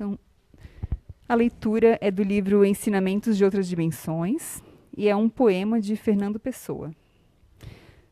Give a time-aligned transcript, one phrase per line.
[0.00, 0.18] Então,
[1.28, 4.62] a leitura é do livro Ensinamentos de Outras Dimensões
[4.96, 6.90] e é um poema de Fernando Pessoa.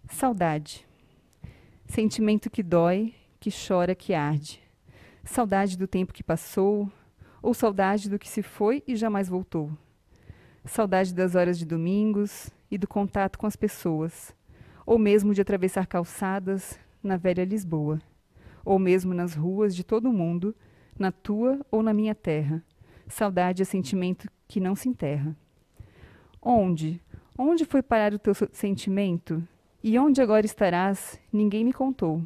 [0.07, 0.87] Saudade.
[1.87, 4.63] Sentimento que dói, que chora, que arde.
[5.25, 6.93] Saudade do tempo que passou,
[7.41, 9.71] ou saudade do que se foi e jamais voltou.
[10.67, 14.37] Saudade das horas de domingos e do contato com as pessoas,
[14.85, 17.99] ou mesmo de atravessar calçadas na velha Lisboa,
[18.63, 20.55] ou mesmo nas ruas de todo o mundo,
[20.99, 22.63] na tua ou na minha terra.
[23.07, 25.37] Saudade é sentimento que não se enterra.
[26.43, 27.01] Onde?
[27.37, 29.47] Onde foi parar o teu sentimento?
[29.83, 31.21] E onde agora estarás?
[31.33, 32.23] Ninguém me contou.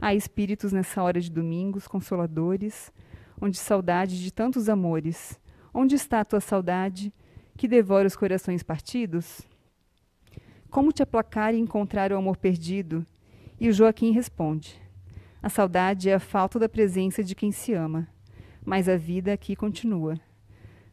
[0.00, 2.92] Há espíritos nessa hora de domingos, consoladores,
[3.40, 5.40] onde saudade de tantos amores.
[5.72, 7.12] Onde está a tua saudade
[7.56, 9.42] que devora os corações partidos?
[10.70, 13.04] Como te aplacar e encontrar o amor perdido?
[13.60, 14.80] E o Joaquim responde:
[15.44, 18.08] A saudade é a falta da presença de quem se ama,
[18.64, 20.18] mas a vida aqui continua.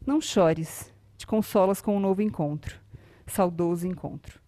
[0.04, 2.78] Não chores, te consolas com um novo encontro,
[3.26, 4.42] saudoso encontro.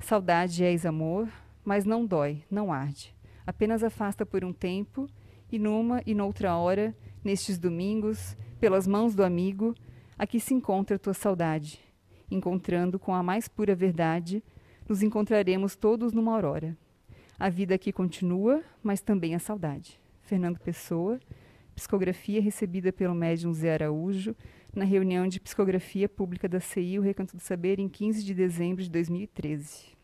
[0.00, 1.28] Saudade é ex-amor,
[1.64, 3.14] mas não dói, não arde.
[3.46, 5.08] Apenas afasta por um tempo,
[5.52, 6.92] e numa e noutra hora,
[7.22, 9.72] nestes domingos, pelas mãos do amigo,
[10.18, 11.78] aqui se encontra tua saudade.
[12.28, 14.42] Encontrando com a mais pura verdade,
[14.88, 16.76] nos encontraremos todos numa aurora.
[17.38, 19.98] A vida aqui continua, mas também a saudade.
[20.22, 21.18] Fernando Pessoa,
[21.74, 24.36] psicografia recebida pelo médium Zé Araújo
[24.74, 28.82] na reunião de psicografia pública da CI, o Recanto do Saber, em 15 de dezembro
[28.82, 29.94] de 2013.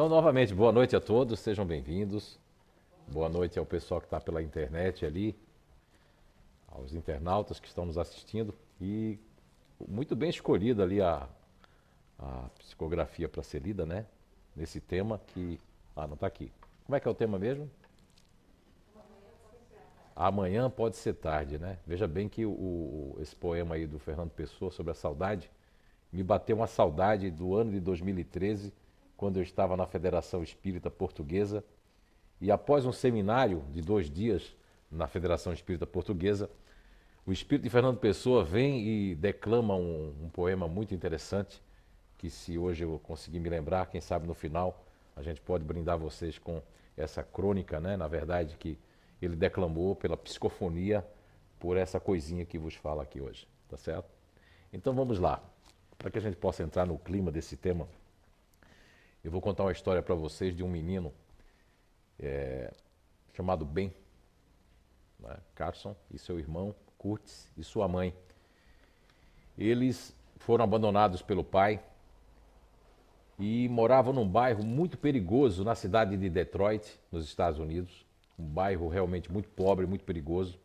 [0.00, 2.38] Então, novamente, boa noite a todos, sejam bem-vindos.
[3.06, 5.36] Boa noite ao pessoal que está pela internet ali,
[6.68, 8.54] aos internautas que estão nos assistindo.
[8.80, 9.18] E
[9.86, 11.28] muito bem escolhida ali a,
[12.18, 14.06] a psicografia para ser lida, né?
[14.56, 15.60] Nesse tema que.
[15.94, 16.50] Ah, não está aqui.
[16.86, 17.70] Como é que é o tema mesmo?
[20.16, 21.76] Amanhã pode ser tarde, né?
[21.86, 25.50] Veja bem que o, esse poema aí do Fernando Pessoa sobre a saudade
[26.10, 28.72] me bateu uma saudade do ano de 2013
[29.20, 31.62] quando eu estava na Federação Espírita Portuguesa.
[32.40, 34.56] E após um seminário de dois dias
[34.90, 36.48] na Federação Espírita Portuguesa,
[37.26, 41.62] o espírito de Fernando Pessoa vem e declama um, um, poema muito interessante,
[42.16, 45.98] que se hoje eu conseguir me lembrar, quem sabe no final a gente pode brindar
[45.98, 46.62] vocês com
[46.96, 47.98] essa crônica, né?
[47.98, 48.78] Na verdade, que
[49.20, 51.06] ele declamou pela psicofonia,
[51.58, 54.08] por essa coisinha que vos fala aqui hoje, tá certo?
[54.72, 55.42] Então vamos lá,
[55.98, 57.86] para que a gente possa entrar no clima desse tema.
[59.22, 61.12] Eu vou contar uma história para vocês de um menino
[62.18, 62.72] é,
[63.34, 63.92] chamado Ben,
[65.18, 65.36] né?
[65.54, 68.14] Carson e seu irmão Curtis e sua mãe.
[69.58, 71.82] Eles foram abandonados pelo pai
[73.38, 78.06] e moravam num bairro muito perigoso na cidade de Detroit, nos Estados Unidos.
[78.38, 80.58] Um bairro realmente muito pobre, muito perigoso.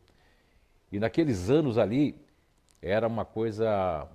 [0.91, 2.15] E naqueles anos ali
[2.81, 4.07] era uma coisa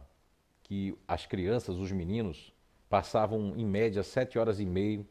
[0.62, 2.55] que as crianças, os meninos,
[2.91, 5.06] passavam em média sete horas e meia,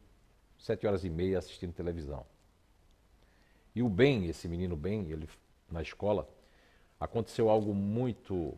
[0.58, 2.26] sete horas e meia assistindo televisão.
[3.74, 5.30] E o Ben, esse menino Ben, ele
[5.72, 6.30] na escola,
[7.00, 8.54] aconteceu algo muito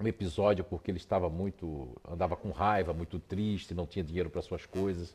[0.00, 4.40] um episódio porque ele estava muito andava com raiva, muito triste, não tinha dinheiro para
[4.40, 5.14] suas coisas.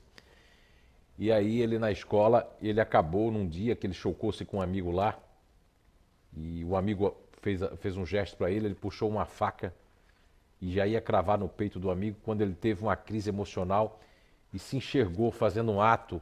[1.18, 4.92] E aí ele na escola, ele acabou num dia que ele chocou-se com um amigo
[4.92, 5.20] lá,
[6.32, 9.74] e o amigo fez, fez um gesto para ele, ele puxou uma faca
[10.62, 14.00] e já ia cravar no peito do amigo quando ele teve uma crise emocional
[14.54, 16.22] e se enxergou fazendo um ato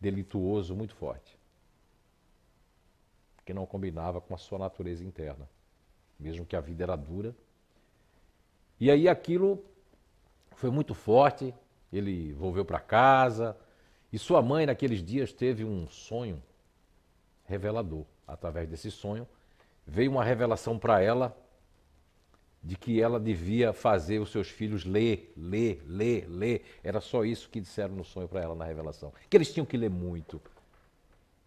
[0.00, 1.38] delituoso muito forte,
[3.44, 5.48] que não combinava com a sua natureza interna,
[6.18, 7.34] mesmo que a vida era dura.
[8.78, 9.64] E aí aquilo
[10.52, 11.54] foi muito forte,
[11.92, 13.56] ele volveu para casa
[14.12, 16.42] e sua mãe naqueles dias teve um sonho
[17.44, 18.04] revelador.
[18.26, 19.26] Através desse sonho
[19.86, 21.36] veio uma revelação para ela
[22.66, 26.64] de que ela devia fazer os seus filhos ler, ler, ler, ler.
[26.82, 29.12] Era só isso que disseram no sonho para ela na revelação.
[29.30, 30.42] Que eles tinham que ler muito,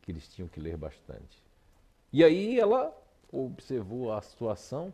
[0.02, 1.44] que eles tinham que ler bastante.
[2.14, 2.96] E aí ela
[3.30, 4.94] observou a situação.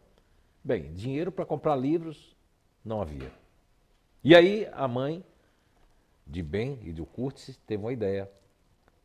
[0.64, 2.36] Bem, dinheiro para comprar livros
[2.84, 3.32] não havia.
[4.24, 5.24] E aí a mãe
[6.26, 8.28] de Ben e do Curtis teve uma ideia.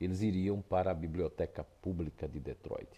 [0.01, 2.89] Eles iriam para a biblioteca pública de Detroit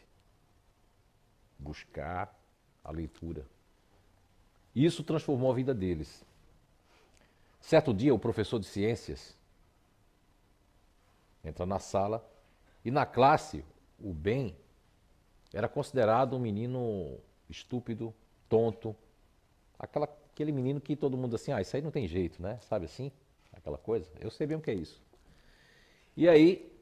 [1.59, 2.33] buscar
[2.85, 3.45] a leitura
[4.75, 6.25] isso transformou a vida deles.
[7.61, 9.37] Certo dia, o professor de ciências
[11.45, 12.25] entra na sala
[12.85, 13.65] e na classe,
[13.99, 14.57] o Ben
[15.53, 18.15] era considerado um menino estúpido,
[18.49, 18.97] tonto,
[19.79, 22.59] aquela, aquele menino que todo mundo assim, ah, isso aí não tem jeito, né?
[22.63, 23.13] Sabe assim?
[23.53, 24.11] Aquela coisa.
[24.19, 25.01] Eu sei bem o que é isso.
[26.17, 26.73] E aí,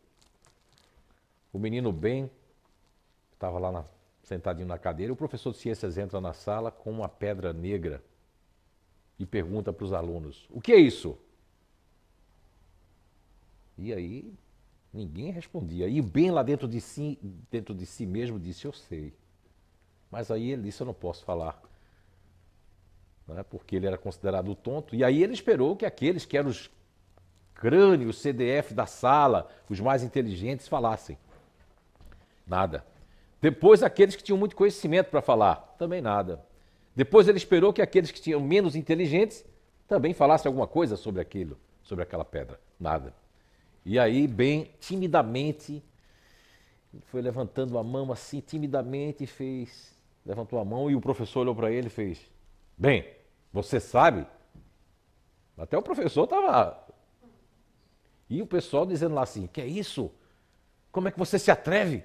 [1.52, 2.30] o menino Ben
[3.32, 3.84] estava lá na,
[4.30, 8.00] sentadinho na cadeira, o professor de ciências entra na sala com uma pedra negra
[9.18, 11.18] e pergunta para os alunos: O que é isso?
[13.76, 14.32] E aí
[14.92, 15.88] ninguém respondia.
[15.88, 17.18] E bem lá dentro de si,
[17.50, 19.12] dentro de si mesmo disse: Eu sei.
[20.08, 21.60] Mas aí ele disse: Eu não posso falar.
[23.26, 23.42] Né?
[23.42, 24.94] Porque ele era considerado tonto.
[24.94, 26.70] E aí ele esperou que aqueles que eram os
[27.52, 31.18] crânios, CDF da sala, os mais inteligentes, falassem.
[32.46, 32.84] Nada.
[33.40, 36.44] Depois aqueles que tinham muito conhecimento para falar, também nada.
[36.94, 39.44] Depois ele esperou que aqueles que tinham menos inteligentes
[39.88, 42.60] também falassem alguma coisa sobre aquilo, sobre aquela pedra.
[42.78, 43.14] Nada.
[43.84, 45.82] E aí, bem timidamente,
[47.06, 49.98] foi levantando a mão assim, timidamente, fez.
[50.24, 52.20] Levantou a mão e o professor olhou para ele e fez:
[52.76, 53.06] Bem,
[53.52, 54.26] você sabe?
[55.56, 56.86] Até o professor estava.
[58.28, 60.10] E o pessoal dizendo lá assim: Que é isso?
[60.92, 62.04] Como é que você se atreve?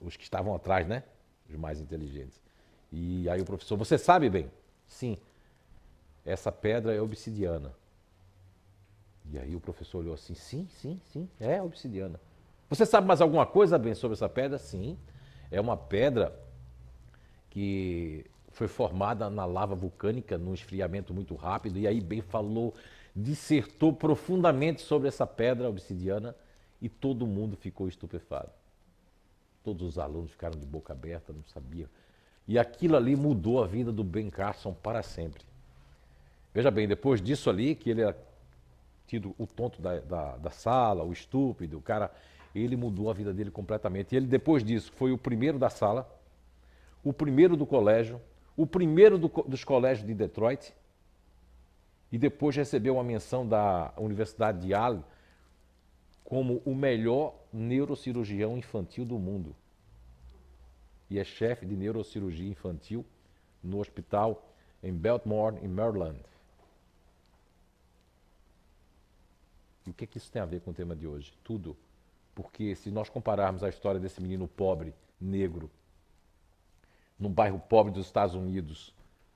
[0.00, 1.02] Os que estavam atrás, né?
[1.48, 2.40] Os mais inteligentes.
[2.92, 4.50] E aí o professor, você sabe bem?
[4.86, 5.18] Sim,
[6.24, 7.72] essa pedra é obsidiana.
[9.30, 12.20] E aí o professor olhou assim, sim, sim, sim, é obsidiana.
[12.68, 14.58] Você sabe mais alguma coisa, bem, sobre essa pedra?
[14.58, 14.96] Sim,
[15.50, 16.34] é uma pedra
[17.50, 22.74] que foi formada na lava vulcânica, num esfriamento muito rápido, e aí bem falou,
[23.14, 26.34] dissertou profundamente sobre essa pedra obsidiana
[26.80, 28.50] e todo mundo ficou estupefado.
[29.66, 31.88] Todos os alunos ficaram de boca aberta, não sabiam
[32.48, 35.42] e aquilo ali mudou a vida do Ben Carson para sempre.
[36.54, 38.16] Veja bem, depois disso ali, que ele era
[39.06, 42.10] tido o tonto da, da, da sala, o estúpido, o cara,
[42.54, 44.12] ele mudou a vida dele completamente.
[44.12, 46.08] E ele, depois disso, foi o primeiro da sala,
[47.02, 48.20] o primeiro do colégio,
[48.56, 50.72] o primeiro do, dos colégios de Detroit,
[52.10, 55.02] e depois recebeu uma menção da Universidade de Yale
[56.24, 59.54] como o melhor neurocirurgião infantil do mundo
[61.08, 63.04] e é chefe de neurocirurgia infantil
[63.62, 66.20] no hospital em Baltimore, em Maryland.
[69.86, 71.32] E o que, que isso tem a ver com o tema de hoje?
[71.44, 71.76] Tudo.
[72.34, 75.70] Porque se nós compararmos a história desse menino pobre, negro,
[77.18, 78.92] num bairro pobre dos Estados Unidos,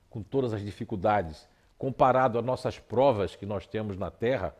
[0.09, 1.47] com todas as dificuldades,
[1.77, 4.55] comparado às nossas provas que nós temos na Terra,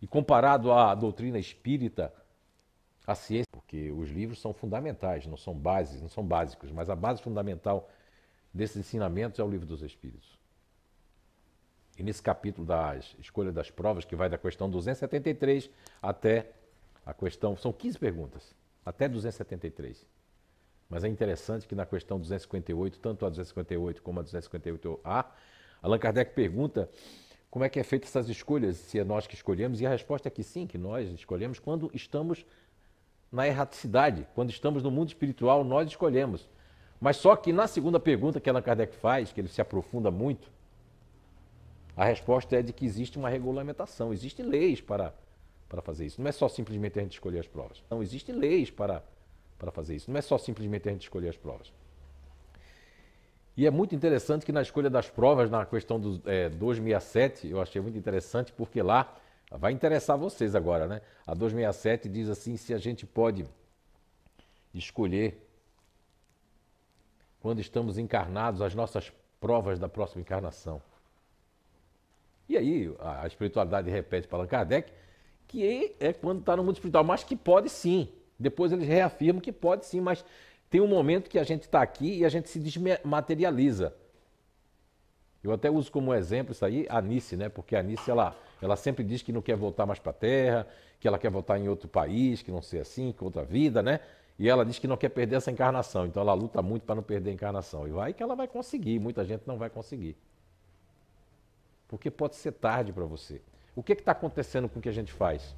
[0.00, 2.12] e comparado à doutrina espírita,
[3.06, 6.96] a ciência, porque os livros são fundamentais, não são bases, não são básicos, mas a
[6.96, 7.88] base fundamental
[8.52, 10.38] desses ensinamentos é o livro dos Espíritos.
[11.98, 15.70] E nesse capítulo da escolha das provas, que vai da questão 273
[16.02, 16.50] até
[17.04, 18.54] a questão, são 15 perguntas,
[18.84, 20.06] até 273.
[20.88, 25.26] Mas é interessante que na questão 258, tanto a 258 como a 258A,
[25.82, 26.88] Allan Kardec pergunta
[27.50, 30.28] como é que é feita essas escolhas, se é nós que escolhemos, e a resposta
[30.28, 32.44] é que sim, que nós escolhemos quando estamos
[33.34, 34.26] na erraticidade.
[34.32, 36.48] Quando estamos no mundo espiritual, nós escolhemos.
[37.00, 40.48] Mas só que na segunda pergunta que Allan Kardec faz, que ele se aprofunda muito,
[41.96, 45.12] a resposta é de que existe uma regulamentação, existem leis para,
[45.68, 46.20] para fazer isso.
[46.20, 47.82] Não é só simplesmente a gente escolher as provas.
[47.90, 49.02] Não, existem leis para,
[49.58, 50.10] para fazer isso.
[50.10, 51.72] Não é só simplesmente a gente escolher as provas.
[53.56, 57.60] E é muito interessante que na escolha das provas, na questão do é, 267, eu
[57.60, 59.12] achei muito interessante, porque lá
[59.58, 61.00] Vai interessar vocês agora, né?
[61.26, 63.46] A 267 diz assim: se a gente pode
[64.72, 65.46] escolher,
[67.40, 70.80] quando estamos encarnados, as nossas provas da próxima encarnação.
[72.48, 74.92] E aí a espiritualidade repete para Allan Kardec
[75.46, 78.08] que é quando está no mundo espiritual, mas que pode sim.
[78.38, 80.24] Depois eles reafirmam que pode sim, mas
[80.68, 83.94] tem um momento que a gente está aqui e a gente se desmaterializa.
[85.42, 87.48] Eu até uso como exemplo isso aí a Anice, né?
[87.48, 90.66] Porque a Anice, ela ela sempre diz que não quer voltar mais para a Terra,
[91.00, 94.00] que ela quer voltar em outro país, que não ser assim, que outra vida, né?
[94.38, 97.02] E ela diz que não quer perder essa encarnação, então ela luta muito para não
[97.02, 97.86] perder a encarnação.
[97.86, 100.16] E vai que ela vai conseguir, muita gente não vai conseguir.
[101.86, 103.40] Porque pode ser tarde para você.
[103.76, 105.54] O que está acontecendo com o que a gente faz?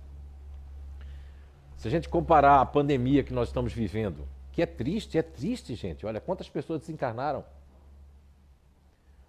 [1.76, 5.74] Se a gente comparar a pandemia que nós estamos vivendo, que é triste, é triste,
[5.74, 6.06] gente.
[6.06, 7.44] Olha quantas pessoas desencarnaram.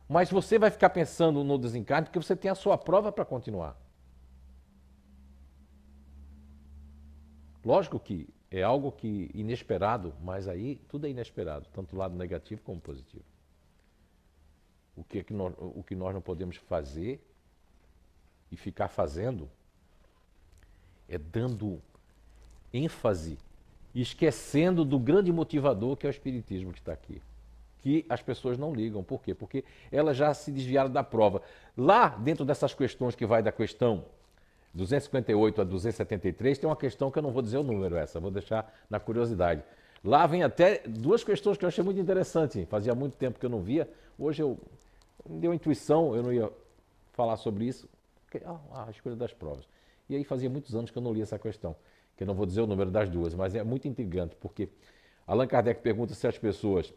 [0.08, 3.78] Mas você vai ficar pensando no desencarne porque você tem a sua prova para continuar.
[7.64, 12.62] Lógico que é algo que inesperado, mas aí tudo é inesperado, tanto o lado negativo
[12.62, 13.26] como positivo.
[14.96, 17.22] O que, é que nós, o que nós não podemos fazer
[18.50, 19.50] e ficar fazendo
[21.10, 21.82] é dando
[22.74, 23.38] ênfase
[23.94, 27.22] esquecendo do grande motivador que é o Espiritismo que está aqui.
[27.88, 29.01] Que as pessoas não ligam.
[29.01, 29.34] Por quê?
[29.34, 31.41] Porque elas já se desviaram da prova.
[31.77, 34.03] Lá, dentro dessas questões que vai da questão
[34.74, 38.29] 258 a 273, tem uma questão que eu não vou dizer o número essa, vou
[38.29, 39.63] deixar na curiosidade.
[40.03, 42.65] Lá vem até duas questões que eu achei muito interessante.
[42.65, 43.89] Fazia muito tempo que eu não via.
[44.20, 44.60] Hoje eu
[45.25, 46.51] me deu a intuição, eu não ia
[47.13, 47.88] falar sobre isso.
[48.44, 49.65] Ah, a escolha das provas.
[50.10, 51.74] E aí fazia muitos anos que eu não li essa questão,
[52.17, 54.67] que eu não vou dizer o número das duas, mas é muito intrigante, porque
[55.25, 56.94] Allan Kardec pergunta se as pessoas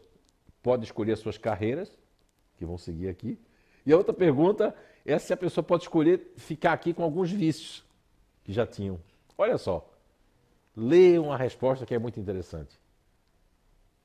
[0.61, 1.97] podem escolher as suas carreiras,
[2.57, 3.39] que vão seguir aqui,
[3.85, 4.75] e a outra pergunta
[5.05, 7.83] é se a pessoa pode escolher ficar aqui com alguns vícios
[8.43, 8.99] que já tinham.
[9.37, 9.89] Olha só,
[10.75, 12.79] leiam a resposta que é muito interessante.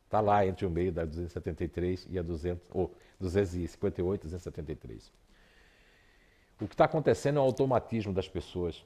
[0.05, 5.13] Está lá entre o meio da 273 e a 200, ou 258 e 273.
[6.61, 8.85] O que está acontecendo é o automatismo das pessoas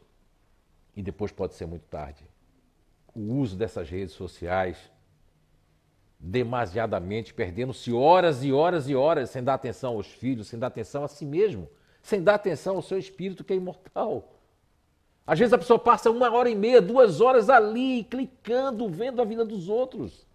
[0.97, 2.25] e depois pode ser muito tarde.
[3.15, 4.91] O uso dessas redes sociais,
[6.21, 11.03] demasiadamente, perdendo-se horas e horas e horas sem dar atenção aos filhos, sem dar atenção
[11.03, 11.67] a si mesmo,
[12.03, 14.37] sem dar atenção ao seu espírito que é imortal.
[15.27, 19.25] Às vezes a pessoa passa uma hora e meia, duas horas ali, clicando, vendo a
[19.25, 20.27] vida dos outros.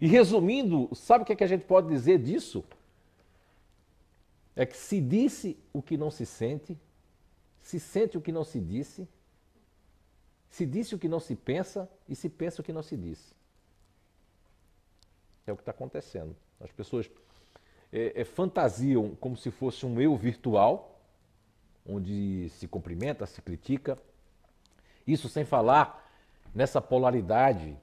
[0.00, 2.64] E resumindo, sabe o que, é que a gente pode dizer disso?
[4.54, 6.78] É que se disse o que não se sente,
[7.60, 9.08] se sente o que não se disse,
[10.48, 13.35] se disse o que não se pensa e se pensa o que não se disse.
[15.46, 16.34] É o que está acontecendo.
[16.60, 17.10] As pessoas
[17.92, 21.00] é, é, fantasiam como se fosse um eu virtual,
[21.88, 23.98] onde se cumprimenta, se critica.
[25.06, 26.04] Isso sem falar
[26.54, 27.76] nessa polaridade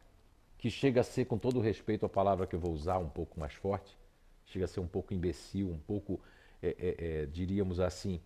[0.58, 3.40] que chega a ser, com todo respeito à palavra que eu vou usar, um pouco
[3.40, 3.98] mais forte,
[4.46, 6.20] chega a ser um pouco imbecil, um pouco,
[6.62, 8.20] é, é, é diríamos assim,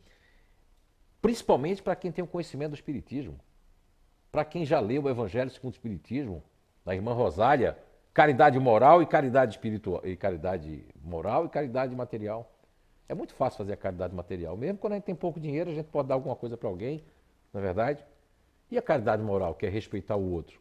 [1.22, 3.40] principalmente para quem tem o conhecimento do Espiritismo.
[4.32, 6.44] Para quem já leu o Evangelho segundo o Espiritismo,
[6.86, 7.78] da irmã Rosália,
[8.18, 12.52] caridade moral e caridade espiritual, e caridade moral e caridade material.
[13.08, 14.58] É muito fácil fazer a caridade material.
[14.58, 17.04] Mesmo quando a gente tem pouco dinheiro, a gente pode dar alguma coisa para alguém,
[17.54, 18.04] na é verdade.
[18.72, 20.60] E a caridade moral, que é respeitar o outro?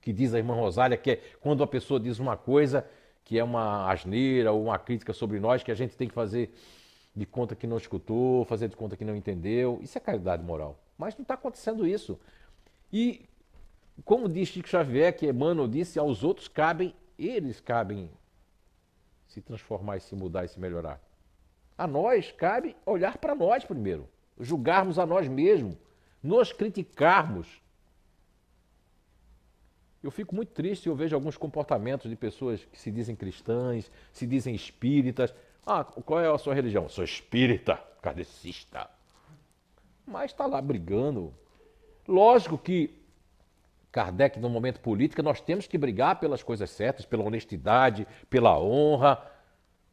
[0.00, 2.84] Que diz a irmã Rosália que é quando a pessoa diz uma coisa
[3.24, 6.52] que é uma asneira ou uma crítica sobre nós, que a gente tem que fazer
[7.14, 9.78] de conta que não escutou, fazer de conta que não entendeu.
[9.80, 10.76] Isso é caridade moral.
[10.98, 12.18] Mas não está acontecendo isso.
[12.92, 13.28] E,
[14.04, 18.10] como diz Chico Xavier, que Emmanuel disse, aos outros cabem, eles cabem
[19.26, 21.00] se transformar e se mudar e se melhorar.
[21.76, 25.76] A nós cabe olhar para nós primeiro, julgarmos a nós mesmos,
[26.22, 27.60] nos criticarmos.
[30.02, 34.26] Eu fico muito triste, eu vejo alguns comportamentos de pessoas que se dizem cristãs, se
[34.26, 35.34] dizem espíritas,
[35.66, 36.84] ah, qual é a sua religião?
[36.84, 38.88] Eu sou espírita, kardecista.
[40.06, 41.34] Mas está lá brigando.
[42.06, 42.94] Lógico que
[43.96, 49.18] Kardec, no momento político, nós temos que brigar pelas coisas certas, pela honestidade, pela honra.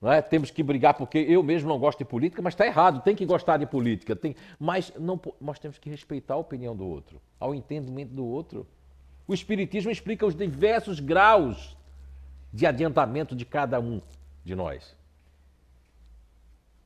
[0.01, 0.21] É?
[0.21, 3.25] Temos que brigar porque eu mesmo não gosto de política, mas está errado, tem que
[3.25, 4.13] gostar de política.
[4.13, 4.35] Tem...
[4.59, 8.67] Mas não, nós temos que respeitar a opinião do outro, ao entendimento do outro.
[9.25, 11.77] O Espiritismo explica os diversos graus
[12.51, 14.01] de adiantamento de cada um
[14.43, 14.97] de nós.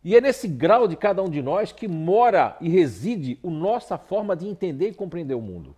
[0.04, 3.98] E é nesse grau de cada um de nós que mora e reside a nossa
[3.98, 5.76] forma de entender e compreender o mundo.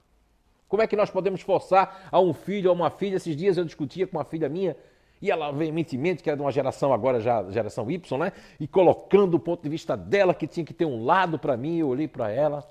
[0.70, 3.16] Como é que nós podemos forçar a um filho ou uma filha?
[3.16, 4.78] Esses dias eu discutia com uma filha minha
[5.22, 8.32] e ela veementemente, que era de uma geração agora já geração Y, né?
[8.60, 11.78] E colocando o ponto de vista dela que tinha que ter um lado para mim,
[11.78, 12.64] eu olhei para ela,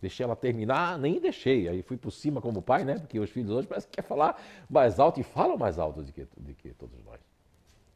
[0.00, 1.68] deixei ela terminar, nem deixei.
[1.68, 2.98] Aí fui por cima como pai, né?
[2.98, 6.12] Porque os filhos hoje parecem que quer falar mais alto e falam mais alto do
[6.12, 7.18] que, do que todos nós.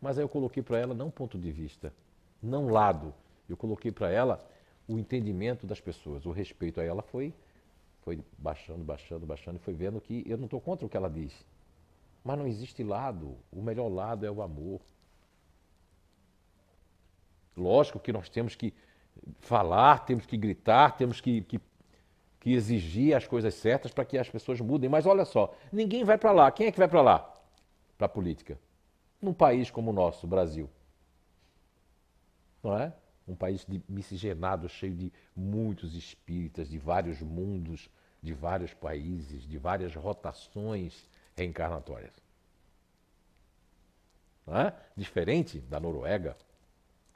[0.00, 1.92] Mas aí eu coloquei para ela não ponto de vista,
[2.42, 3.14] não lado.
[3.48, 4.40] Eu coloquei para ela
[4.88, 6.80] o entendimento das pessoas, o respeito.
[6.80, 7.32] Aí ela foi,
[8.02, 11.08] foi baixando, baixando, baixando e foi vendo que eu não estou contra o que ela
[11.08, 11.32] diz.
[12.24, 13.36] Mas não existe lado.
[13.50, 14.80] O melhor lado é o amor.
[17.56, 18.72] Lógico que nós temos que
[19.40, 21.60] falar, temos que gritar, temos que, que,
[22.38, 24.88] que exigir as coisas certas para que as pessoas mudem.
[24.88, 26.50] Mas olha só, ninguém vai para lá.
[26.50, 27.34] Quem é que vai para lá?
[27.96, 28.58] Para a política.
[29.20, 30.68] Num país como o nosso, Brasil
[32.62, 32.92] não é?
[33.26, 37.88] Um país miscigenado, cheio de muitos espíritas, de vários mundos,
[38.22, 42.12] de vários países, de várias rotações reencarnatórias.
[44.46, 44.72] É?
[44.96, 46.36] Diferente da Noruega,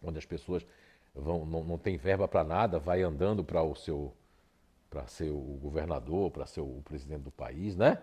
[0.03, 0.65] onde as pessoas
[1.15, 4.15] vão, não, não têm verba para nada, vai andando para o seu
[4.89, 8.01] para ser o governador, para ser o presidente do país, né?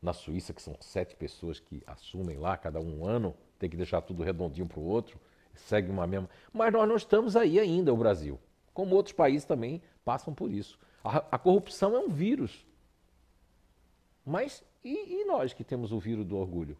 [0.00, 4.00] Na Suíça, que são sete pessoas que assumem lá, cada um ano, tem que deixar
[4.00, 5.20] tudo redondinho para o outro
[5.58, 6.28] segue uma mesma.
[6.52, 8.38] Mas nós não estamos aí ainda, o Brasil.
[8.72, 10.78] como outros países também passam por isso.
[11.02, 12.66] A, a corrupção é um vírus.
[14.24, 16.76] Mas e, e nós que temos o vírus do orgulho,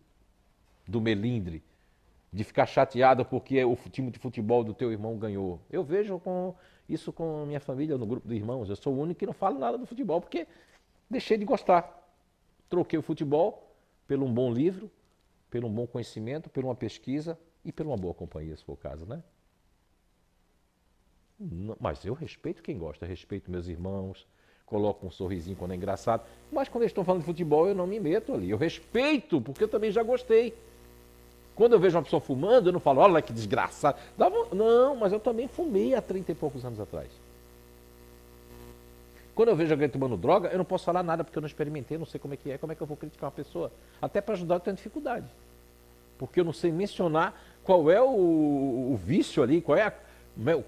[0.87, 1.62] do melindre,
[2.32, 5.61] de ficar chateada porque o time de futebol do teu irmão ganhou?
[5.70, 6.54] Eu vejo com
[6.88, 8.68] isso com minha família, no grupo de irmãos.
[8.68, 10.47] Eu sou o único que não falo nada do futebol porque
[11.11, 11.94] deixei de gostar.
[12.68, 13.75] Troquei o futebol
[14.06, 14.90] pelo um bom livro,
[15.50, 17.38] pelo um bom conhecimento, por uma pesquisa
[17.69, 19.23] e por uma boa companhia, se for o caso, né?
[21.79, 24.27] Mas eu respeito quem gosta, respeito meus irmãos,
[24.65, 26.27] coloco um sorrisinho quando é engraçado.
[26.51, 28.49] Mas quando eles estão falando de futebol, eu não me meto ali.
[28.49, 30.57] Eu respeito, porque eu também já gostei.
[31.55, 33.99] Quando eu vejo uma pessoa fumando, eu não falo, olha que desgraçado.
[34.53, 37.11] Não, mas eu também fumei há 30 e poucos anos atrás.
[39.35, 41.99] Quando eu vejo alguém tomando droga, eu não posso falar nada porque eu não experimentei,
[41.99, 43.71] não sei como é que é, como é que eu vou criticar uma pessoa.
[44.01, 45.27] Até para ajudar eu tenho dificuldade.
[46.19, 48.07] Porque eu não sei mencionar qual é o,
[48.93, 49.93] o vício ali, qual é a,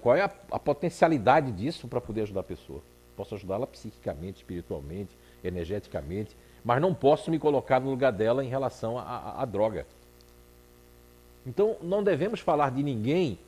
[0.01, 2.81] qual é a, a potencialidade disso para poder ajudar a pessoa.
[3.15, 8.97] Posso ajudá-la psiquicamente, espiritualmente, energeticamente, mas não posso me colocar no lugar dela em relação
[8.97, 9.85] à droga.
[11.45, 13.39] Então, não devemos falar de ninguém,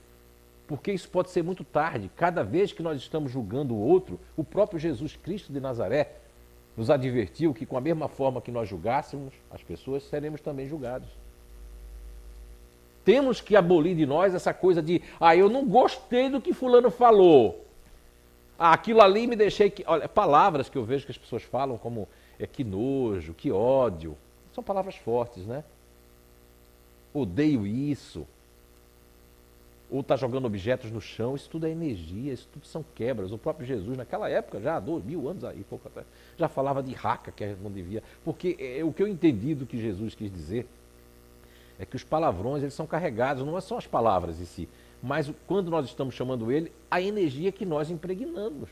[0.68, 2.10] porque isso pode ser muito tarde.
[2.16, 6.16] Cada vez que nós estamos julgando o outro, o próprio Jesus Cristo de Nazaré
[6.76, 11.10] nos advertiu que, com a mesma forma que nós julgássemos as pessoas, seremos também julgados.
[13.04, 16.90] Temos que abolir de nós essa coisa de, ah, eu não gostei do que fulano
[16.90, 17.66] falou.
[18.58, 19.84] Ah, aquilo ali me deixei que.
[19.86, 22.08] Olha, palavras que eu vejo que as pessoas falam como
[22.40, 24.18] é que nojo, que ódio.
[24.54, 25.64] São palavras fortes, né?
[27.14, 28.26] Odeio isso.
[29.92, 33.32] Ou está jogando objetos no chão, isso tudo é energia, isso tudo são quebras.
[33.32, 35.92] O próprio Jesus, naquela época, já há dois mil anos aí, pouco
[36.38, 38.02] já falava de raca, que não devia.
[38.24, 40.68] Porque é, o que eu entendi do que Jesus quis dizer
[41.84, 44.70] é que os palavrões eles são carregados, não são as palavras em si,
[45.02, 48.70] mas quando nós estamos chamando ele, a energia que nós impregnamos,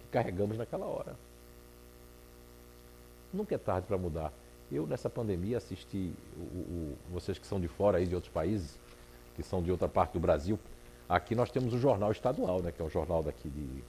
[0.00, 1.14] que carregamos naquela hora.
[3.32, 4.32] Nunca é tarde para mudar.
[4.72, 8.78] Eu, nessa pandemia, assisti, o, o, vocês que são de fora aí, de outros países,
[9.36, 10.58] que são de outra parte do Brasil,
[11.06, 13.84] aqui nós temos o jornal estadual, né, que é o jornal daqui de...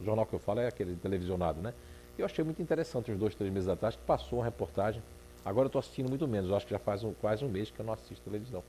[0.00, 1.74] O jornal que eu falo é aquele televisionado, né?
[2.16, 5.02] Eu achei muito interessante, uns dois, três meses atrás, que passou uma reportagem
[5.44, 7.70] Agora eu estou assistindo muito menos, eu acho que já faz um, quase um mês
[7.70, 8.62] que eu não assisto televisão.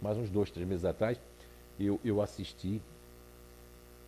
[0.00, 1.20] Mas uns dois, três meses atrás,
[1.78, 2.80] eu, eu assisti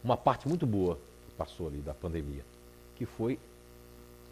[0.04, 2.44] uma parte muito boa que passou ali da pandemia,
[2.96, 3.38] que foi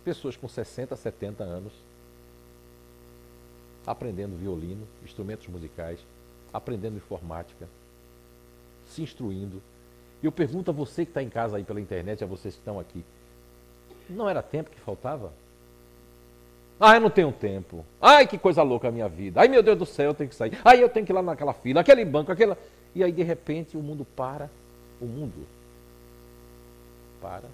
[0.05, 1.73] pessoas com 60, 70 anos
[3.87, 5.99] aprendendo violino, instrumentos musicais,
[6.53, 7.69] aprendendo informática,
[8.87, 9.63] se instruindo.
[10.23, 12.79] Eu pergunto a você que está em casa aí pela internet, a vocês que estão
[12.79, 13.05] aqui,
[14.09, 15.33] não era tempo que faltava?
[16.81, 17.85] Ah, eu não tenho tempo.
[18.01, 19.39] Ai, que coisa louca a minha vida.
[19.39, 20.59] Ai, meu Deus do céu, eu tenho que sair.
[20.65, 22.57] Ai, eu tenho que ir lá naquela fila, aquele banco, aquela.
[22.95, 24.51] E aí, de repente, o mundo para.
[24.99, 25.47] O mundo
[27.21, 27.49] para.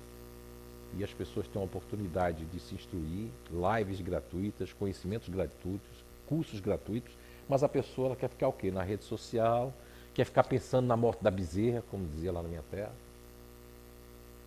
[0.97, 7.13] E as pessoas têm a oportunidade de se instruir, lives gratuitas, conhecimentos gratuitos, cursos gratuitos.
[7.49, 8.71] Mas a pessoa quer ficar o quê?
[8.71, 9.75] Na rede social,
[10.15, 12.93] quer ficar pensando na morte da bezerra, como dizia lá na minha terra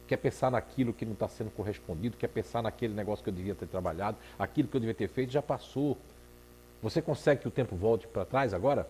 [0.10, 3.54] quer pensar naquilo que não está sendo correspondido, quer pensar naquele negócio que eu devia
[3.54, 5.96] ter trabalhado, aquilo que eu devia ter feito, já passou.
[6.82, 8.90] Você consegue que o tempo volte para trás agora?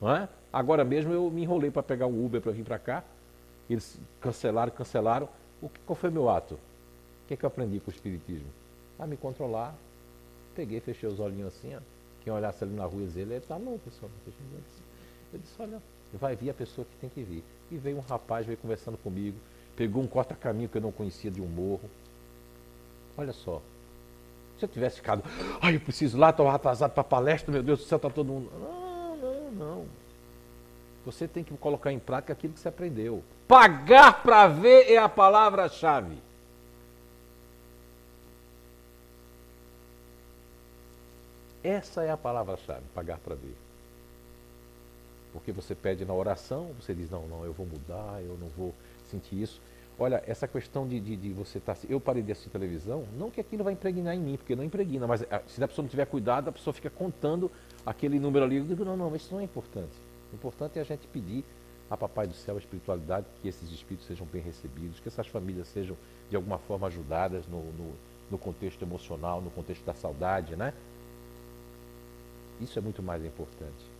[0.00, 0.28] Não é?
[0.50, 3.04] Agora mesmo eu me enrolei para pegar um Uber para vir para cá.
[3.68, 5.28] Eles cancelaram, cancelaram.
[5.60, 6.54] O que, qual foi meu ato?
[6.54, 8.48] O que, é que eu aprendi com o Espiritismo?
[8.98, 9.74] A me controlar.
[10.56, 11.76] Peguei, fechei os olhinhos assim.
[11.76, 11.80] Ó.
[12.22, 14.10] Quem olhasse ali na rua ele está louco, pessoal.
[15.32, 15.82] Eu disse, olha,
[16.16, 17.44] vai vir a pessoa que tem que vir.
[17.70, 19.38] E veio um rapaz, veio conversando comigo,
[19.76, 21.88] pegou um corta-caminho que eu não conhecia de um morro.
[23.16, 23.60] Olha só.
[24.58, 25.22] Se eu tivesse ficado,
[25.60, 28.26] ai, eu preciso lá, estou atrasado para a palestra, meu Deus do céu, está todo
[28.26, 28.50] mundo.
[28.60, 29.86] Não, não, não.
[31.04, 33.22] Você tem que colocar em prática aquilo que você aprendeu.
[33.48, 36.18] Pagar para ver é a palavra-chave.
[41.62, 43.56] Essa é a palavra-chave, pagar para ver.
[45.32, 48.74] Porque você pede na oração, você diz, não, não, eu vou mudar, eu não vou
[49.10, 49.60] sentir isso.
[49.98, 51.74] Olha, essa questão de, de, de você estar.
[51.74, 54.64] Tá, eu parei de assistir televisão, não que aquilo vai impregnar em mim, porque não
[54.64, 57.50] impregna, mas ah, se a pessoa não tiver cuidado, a pessoa fica contando
[57.84, 58.56] aquele número ali.
[58.56, 59.92] Eu digo, não, não, isso não é importante.
[60.32, 61.44] O importante é a gente pedir
[61.90, 65.68] a Papai do Céu, a espiritualidade, que esses espíritos sejam bem recebidos, que essas famílias
[65.68, 65.96] sejam
[66.30, 67.92] de alguma forma ajudadas no, no,
[68.30, 70.72] no contexto emocional, no contexto da saudade, né?
[72.60, 73.99] Isso é muito mais importante.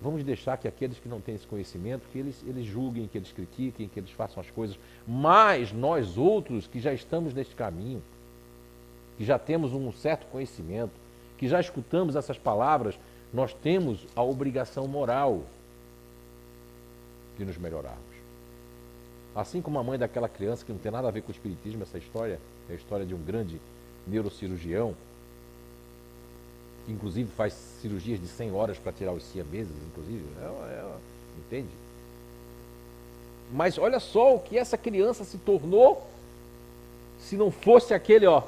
[0.00, 3.32] Vamos deixar que aqueles que não têm esse conhecimento, que eles, eles julguem, que eles
[3.32, 4.78] critiquem, que eles façam as coisas.
[5.06, 8.02] Mas nós outros que já estamos neste caminho,
[9.16, 10.92] que já temos um certo conhecimento,
[11.38, 12.98] que já escutamos essas palavras,
[13.32, 15.42] nós temos a obrigação moral
[17.38, 18.16] de nos melhorarmos.
[19.34, 21.82] Assim como a mãe daquela criança que não tem nada a ver com o espiritismo,
[21.82, 23.60] essa história é a história de um grande
[24.06, 24.94] neurocirurgião,
[26.86, 30.24] que inclusive faz cirurgias de 100 horas para tirar os siameses, inclusive.
[30.40, 30.84] É, é,
[31.38, 31.68] entende?
[33.52, 36.06] Mas olha só o que essa criança se tornou
[37.18, 38.42] se não fosse aquele, ó,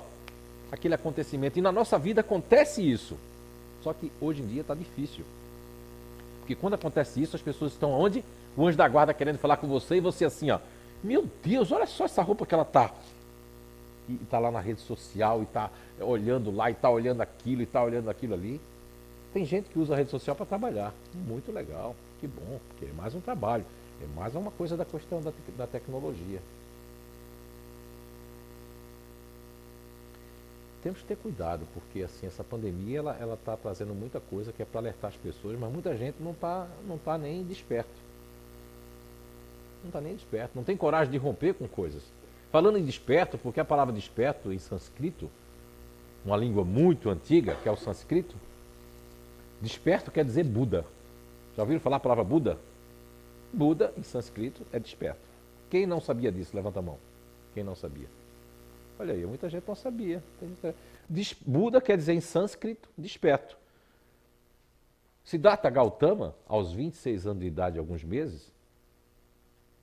[0.70, 1.58] aquele acontecimento.
[1.58, 3.16] E na nossa vida acontece isso.
[3.82, 5.24] Só que hoje em dia está difícil.
[6.40, 8.24] Porque quando acontece isso, as pessoas estão onde?
[8.56, 10.58] O anjo da guarda querendo falar com você e você assim, ó.
[11.02, 12.92] Meu Deus, olha só essa roupa que ela tá.
[14.08, 17.64] E está lá na rede social e está olhando lá e está olhando aquilo e
[17.64, 18.60] está olhando aquilo ali.
[19.32, 20.94] Tem gente que usa a rede social para trabalhar.
[21.14, 23.64] Muito legal, que bom, porque é mais um trabalho.
[24.02, 26.40] É mais uma coisa da questão da, da tecnologia.
[30.82, 34.62] Temos que ter cuidado, porque assim, essa pandemia ela ela está trazendo muita coisa que
[34.62, 37.90] é para alertar as pessoas, mas muita gente não está não tá nem desperto.
[39.82, 42.02] Não está nem desperto, não tem coragem de romper com coisas.
[42.50, 45.30] Falando em desperto, porque a palavra desperto em sânscrito,
[46.24, 48.36] uma língua muito antiga, que é o sânscrito,
[49.60, 50.84] desperto quer dizer Buda.
[51.56, 52.58] Já ouviram falar a palavra Buda?
[53.52, 55.20] Buda, em sânscrito, é desperto.
[55.70, 56.56] Quem não sabia disso?
[56.56, 56.98] Levanta a mão.
[57.54, 58.08] Quem não sabia?
[58.98, 60.22] Olha aí, muita gente não sabia.
[61.46, 63.56] Buda quer dizer em sânscrito desperto.
[65.24, 68.50] Siddhartha Gautama, aos 26 anos de idade, alguns meses,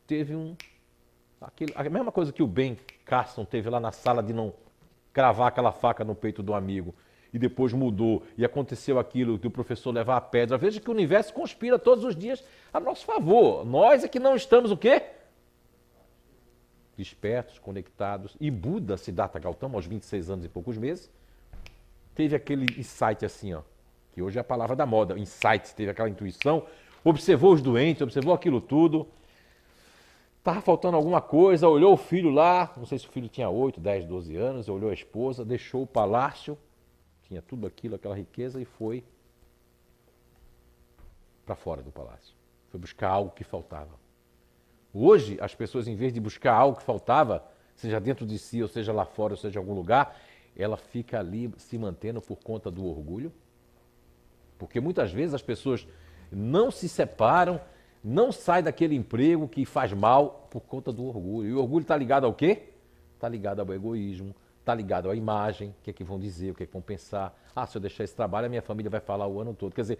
[0.07, 0.55] teve um.
[1.45, 4.53] Aquele, a mesma coisa que o Ben Carson teve lá na sala de não
[5.13, 6.93] cravar aquela faca no peito do amigo
[7.33, 10.57] e depois mudou e aconteceu aquilo do professor levar a pedra.
[10.57, 13.65] Veja que o universo conspira todos os dias a nosso favor.
[13.65, 15.01] Nós é que não estamos o quê?
[16.97, 18.35] despertos, conectados.
[18.39, 21.09] E Buda, Siddhartha Gautama, aos 26 anos e poucos meses,
[22.13, 23.61] teve aquele insight assim, ó,
[24.13, 26.65] que hoje é a palavra da moda, insight, teve aquela intuição,
[27.03, 29.07] observou os doentes, observou aquilo tudo,
[30.45, 33.79] estava faltando alguma coisa, olhou o filho lá, não sei se o filho tinha 8,
[33.79, 36.55] 10, 12 anos, olhou a esposa, deixou o palácio,
[37.23, 39.03] tinha tudo aquilo, aquela riqueza e foi
[41.43, 42.35] para fora do palácio.
[42.69, 43.89] Foi buscar algo que faltava.
[44.93, 47.43] Hoje, as pessoas, em vez de buscar algo que faltava,
[47.75, 50.15] seja dentro de si, ou seja lá fora, ou seja em algum lugar,
[50.55, 53.33] ela fica ali se mantendo por conta do orgulho.
[54.59, 55.87] Porque muitas vezes as pessoas
[56.31, 57.59] não se separam,
[58.07, 61.49] não saem daquele emprego que faz mal por conta do orgulho.
[61.49, 62.69] E o orgulho está ligado ao quê?
[63.15, 66.53] Está ligado ao egoísmo, está ligado à imagem, o que é que vão dizer, o
[66.53, 67.35] que é que vão pensar.
[67.55, 69.73] Ah, se eu deixar esse trabalho, a minha família vai falar o ano todo.
[69.73, 69.99] Quer dizer,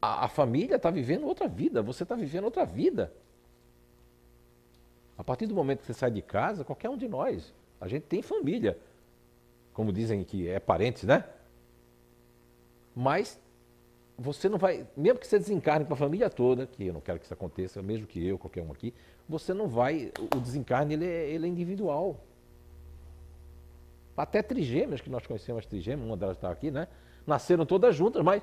[0.00, 3.12] a, a família está vivendo outra vida, você está vivendo outra vida.
[5.18, 8.04] A partir do momento que você sai de casa, qualquer um de nós, a gente
[8.04, 8.78] tem família.
[9.72, 11.24] Como dizem que é parentes, né?
[12.94, 13.40] Mas
[14.22, 17.18] você não vai, mesmo que você desencarne com a família toda, que eu não quero
[17.18, 18.94] que isso aconteça, mesmo que eu, qualquer um aqui,
[19.28, 22.20] você não vai, o desencarne ele é, ele é individual.
[24.16, 26.86] Até trigêmeas, que nós conhecemos as trigêmeas, uma delas está aqui, né?
[27.26, 28.42] Nasceram todas juntas, mas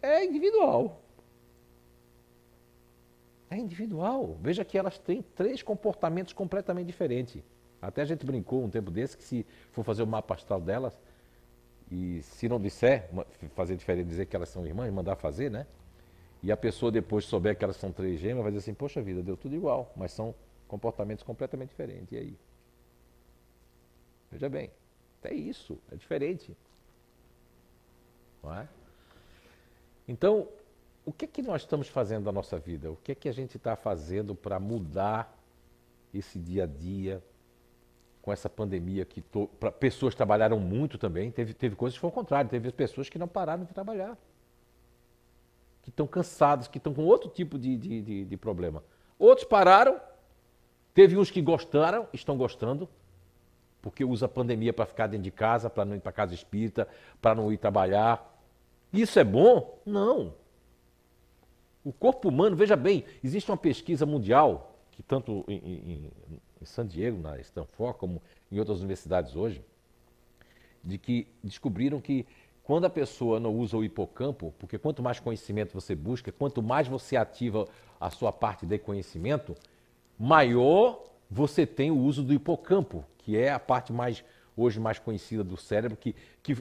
[0.00, 1.00] é individual.
[3.48, 4.36] É individual.
[4.40, 7.42] Veja que elas têm três comportamentos completamente diferentes.
[7.80, 10.98] Até a gente brincou um tempo desse que se for fazer o mapa astral delas,
[11.92, 13.10] e se não disser,
[13.54, 15.66] fazer diferente, dizer que elas são irmãs, mandar fazer, né?
[16.42, 19.22] E a pessoa depois souber que elas são três gêmeas, vai dizer assim, poxa vida,
[19.22, 20.34] deu tudo igual, mas são
[20.66, 22.10] comportamentos completamente diferentes.
[22.10, 22.38] E aí?
[24.30, 24.70] Veja bem,
[25.22, 26.56] é isso, é diferente.
[28.42, 28.66] Não é?
[30.08, 30.48] Então,
[31.04, 32.90] o que é que nós estamos fazendo da nossa vida?
[32.90, 35.38] O que é que a gente está fazendo para mudar
[36.14, 37.22] esse dia a dia
[38.22, 39.50] com essa pandemia que to...
[39.58, 39.72] pra...
[39.72, 43.26] pessoas trabalharam muito também, teve, teve coisas que foram o contrário, teve pessoas que não
[43.26, 44.16] pararam de trabalhar,
[45.82, 48.84] que estão cansados, que estão com outro tipo de, de, de, de problema.
[49.18, 50.00] Outros pararam,
[50.94, 52.88] teve uns que gostaram, estão gostando,
[53.82, 56.86] porque usa a pandemia para ficar dentro de casa, para não ir para casa espírita,
[57.20, 58.40] para não ir trabalhar.
[58.92, 59.80] Isso é bom?
[59.84, 60.34] Não.
[61.84, 66.12] O corpo humano, veja bem, existe uma pesquisa mundial, que tanto em, em,
[66.62, 69.62] em San Diego, na Stanford, como em outras universidades hoje,
[70.82, 72.26] de que descobriram que
[72.62, 76.86] quando a pessoa não usa o hipocampo, porque quanto mais conhecimento você busca, quanto mais
[76.86, 77.66] você ativa
[78.00, 79.54] a sua parte de conhecimento,
[80.18, 84.24] maior você tem o uso do hipocampo, que é a parte mais
[84.56, 86.56] hoje mais conhecida do cérebro, que, que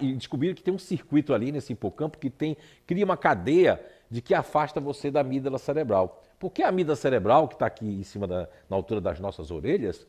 [0.00, 4.22] e descobriram que tem um circuito ali nesse hipocampo que tem cria uma cadeia de
[4.22, 6.22] que afasta você da amígdala cerebral.
[6.38, 10.06] Porque a amígdala cerebral, que está aqui em cima da, na altura das nossas orelhas,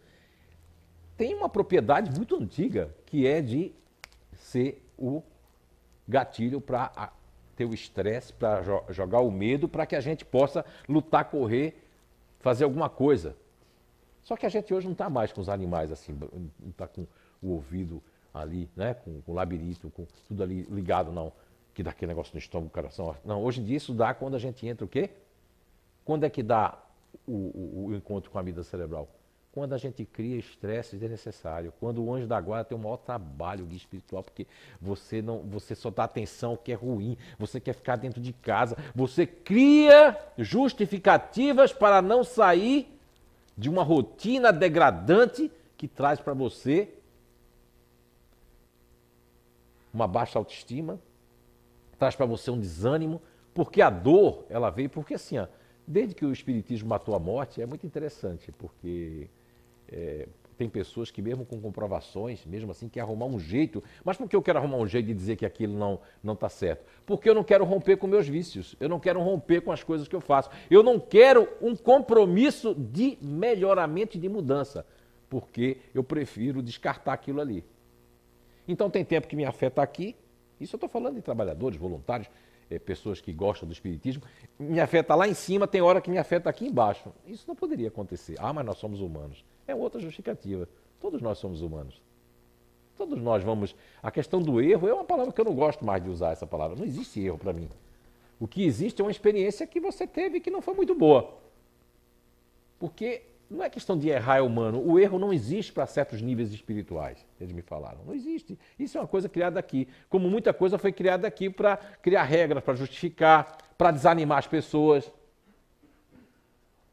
[1.15, 3.73] tem uma propriedade muito antiga, que é de
[4.33, 5.23] ser o
[6.07, 7.11] gatilho para
[7.55, 11.83] ter o estresse, para jo jogar o medo, para que a gente possa lutar, correr,
[12.39, 13.35] fazer alguma coisa.
[14.23, 17.07] Só que a gente hoje não está mais com os animais assim, não está com
[17.41, 18.01] o ouvido
[18.33, 18.93] ali, né?
[18.93, 21.31] com, com o labirinto, com tudo ali ligado, não.
[21.77, 23.15] Que dá aquele negócio no estômago, coração.
[23.23, 25.11] Não, hoje em dia isso dá quando a gente entra o quê?
[26.03, 26.75] Quando é que dá
[27.27, 29.07] o, o, o encontro com a vida cerebral?
[29.51, 33.63] Quando a gente cria estresse desnecessário, quando o anjo da guarda tem o maior trabalho
[33.67, 34.47] guia espiritual, porque
[34.81, 38.33] você não, você só dá atenção ao que é ruim, você quer ficar dentro de
[38.33, 42.91] casa, você cria justificativas para não sair
[43.55, 46.91] de uma rotina degradante que traz para você
[49.93, 50.99] uma baixa autoestima,
[51.97, 53.21] traz para você um desânimo,
[53.53, 55.47] porque a dor, ela veio, porque assim, ó,
[55.85, 59.29] desde que o Espiritismo matou a morte, é muito interessante, porque
[59.89, 63.83] é, tem pessoas que mesmo com comprovações, mesmo assim, quer arrumar um jeito.
[64.03, 66.49] Mas por que eu quero arrumar um jeito de dizer que aquilo não não está
[66.49, 66.83] certo?
[67.05, 68.75] Porque eu não quero romper com meus vícios.
[68.79, 70.49] Eu não quero romper com as coisas que eu faço.
[70.69, 74.85] Eu não quero um compromisso de melhoramento e de mudança.
[75.29, 77.63] Porque eu prefiro descartar aquilo ali.
[78.67, 80.15] Então tem tempo que me afeta aqui.
[80.59, 82.29] Isso eu estou falando de trabalhadores, voluntários,
[82.69, 84.23] é, pessoas que gostam do espiritismo.
[84.57, 87.11] Me afeta lá em cima, tem hora que me afeta aqui embaixo.
[87.25, 88.35] Isso não poderia acontecer.
[88.39, 90.67] Ah, mas nós somos humanos é outra justificativa.
[90.99, 92.01] Todos nós somos humanos.
[92.95, 93.75] Todos nós vamos.
[94.01, 96.47] A questão do erro é uma palavra que eu não gosto mais de usar essa
[96.47, 96.75] palavra.
[96.75, 97.69] Não existe erro para mim.
[98.39, 101.37] O que existe é uma experiência que você teve que não foi muito boa.
[102.79, 104.81] Porque não é questão de errar é humano.
[104.85, 107.25] O erro não existe para certos níveis espirituais.
[107.39, 108.03] Eles me falaram.
[108.05, 108.59] Não existe.
[108.77, 109.87] Isso é uma coisa criada aqui.
[110.09, 115.11] Como muita coisa foi criada aqui para criar regras, para justificar, para desanimar as pessoas.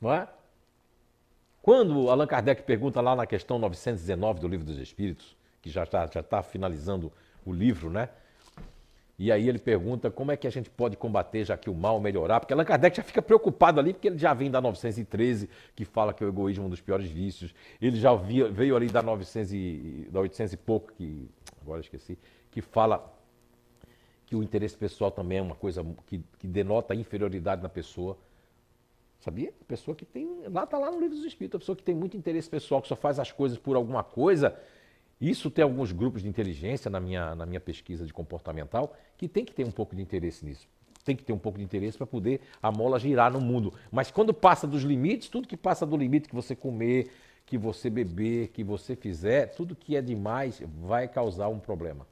[0.00, 0.28] Não é?
[1.60, 6.06] Quando Allan Kardec pergunta lá na questão 919 do Livro dos Espíritos, que já está
[6.06, 7.10] já tá finalizando
[7.44, 8.10] o livro, né?
[9.16, 12.00] E aí ele pergunta como é que a gente pode combater já que o mal
[12.00, 15.84] melhorar, porque Allan Kardec já fica preocupado ali, porque ele já vem da 913, que
[15.84, 17.54] fala que o egoísmo é um dos piores vícios.
[17.80, 21.28] Ele já veio ali da 900 e, da 800 e pouco, que
[21.60, 22.18] agora esqueci,
[22.50, 23.12] que fala
[24.26, 28.18] que o interesse pessoal também é uma coisa que, que denota inferioridade na pessoa.
[29.20, 29.54] Sabia?
[29.60, 30.42] A pessoa que tem.
[30.52, 32.88] Lá está lá no livro dos Espíritos, a pessoa que tem muito interesse pessoal, que
[32.88, 34.58] só faz as coisas por alguma coisa.
[35.20, 39.44] Isso tem alguns grupos de inteligência na minha, na minha pesquisa de comportamental que tem
[39.44, 40.68] que ter um pouco de interesse nisso.
[41.04, 43.72] Tem que ter um pouco de interesse para poder a mola girar no mundo.
[43.92, 47.10] Mas quando passa dos limites, tudo que passa do limite que você comer,
[47.46, 52.06] que você beber, que você fizer, tudo que é demais vai causar um problema.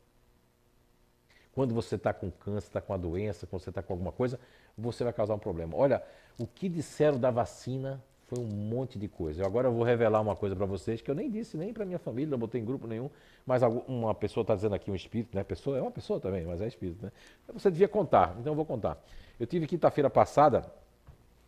[1.52, 4.38] Quando você está com câncer, está com a doença, quando você está com alguma coisa,
[4.76, 5.76] você vai causar um problema.
[5.76, 6.02] Olha,
[6.38, 8.02] o que disseram da vacina
[8.34, 9.44] foi um monte de coisa.
[9.44, 11.98] Agora eu vou revelar uma coisa para vocês que eu nem disse nem para minha
[11.98, 13.10] família, não botei em grupo nenhum,
[13.44, 15.44] mas uma pessoa está dizendo aqui um espírito, né?
[15.44, 17.12] Pessoa é uma pessoa também, mas é espírito, né?
[17.52, 18.96] Você devia contar, então eu vou contar.
[19.38, 20.64] Eu tive quinta-feira passada,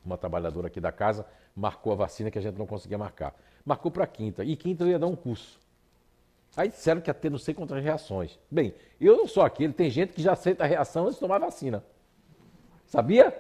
[0.05, 1.25] uma trabalhadora aqui da casa
[1.57, 3.35] marcou a vacina que a gente não conseguia marcar.
[3.65, 5.59] Marcou para quinta, e quinta eu ia dar um curso.
[6.55, 8.39] Aí disseram que ia ter não sei quantas reações.
[8.51, 11.39] Bem, eu não sou aquele, tem gente que já aceita a reação antes de tomar
[11.39, 11.83] vacina.
[12.87, 13.35] Sabia?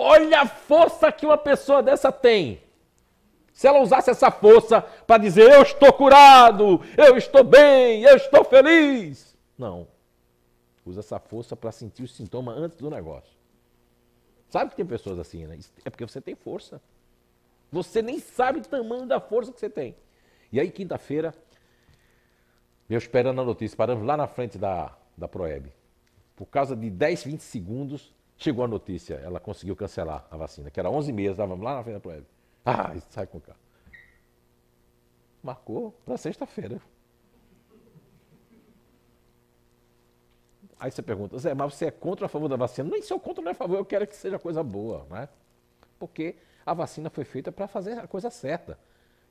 [0.00, 2.62] Olha a força que uma pessoa dessa tem.
[3.52, 8.44] Se ela usasse essa força para dizer eu estou curado, eu estou bem, eu estou
[8.44, 9.36] feliz.
[9.58, 9.88] Não.
[10.86, 13.36] Usa essa força para sentir os sintomas antes do negócio.
[14.48, 15.58] Sabe que tem pessoas assim, né?
[15.84, 16.80] É porque você tem força.
[17.72, 19.96] Você nem sabe o tamanho da força que você tem.
[20.52, 21.34] E aí, quinta-feira,
[22.88, 25.72] eu esperando a notícia, paramos lá na frente da, da Proeb.
[26.36, 29.16] Por causa de 10, 20 segundos, chegou a notícia.
[29.16, 32.24] Ela conseguiu cancelar a vacina, que era 11 meses, estávamos lá na frente da Proeb.
[32.64, 33.58] Ah, sai com o carro.
[35.42, 36.80] Marcou para sexta-feira.
[40.80, 42.88] Aí você pergunta, Zé, mas você é contra ou a favor da vacina?
[42.88, 45.28] Nem sou contra nem a favor, eu quero que seja coisa boa, né?
[45.98, 48.78] Porque a vacina foi feita para fazer a coisa certa.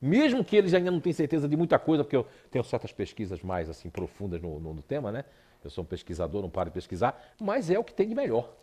[0.01, 3.41] Mesmo que eles ainda não tenham certeza de muita coisa, porque eu tenho certas pesquisas
[3.41, 5.23] mais assim profundas no, no, no tema, né?
[5.63, 8.53] Eu sou um pesquisador, não paro de pesquisar, mas é o que tem de melhor.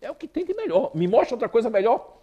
[0.00, 0.90] É o que tem de melhor.
[0.94, 2.18] Me mostra outra coisa melhor.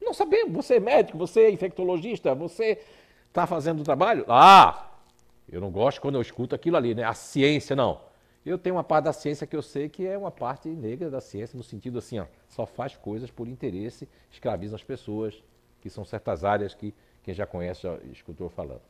[0.00, 0.52] Não sabemos.
[0.52, 2.80] Você é médico, você é infectologista, você
[3.28, 4.24] está fazendo o trabalho.
[4.28, 4.90] Ah,
[5.50, 7.04] eu não gosto quando eu escuto aquilo ali, né?
[7.04, 8.00] A ciência, não.
[8.44, 11.20] Eu tenho uma parte da ciência que eu sei que é uma parte negra da
[11.20, 15.42] ciência, no sentido assim, ó, só faz coisas por interesse, escraviza as pessoas,
[15.80, 18.80] que são certas áreas que quem já conhece já escutou falando.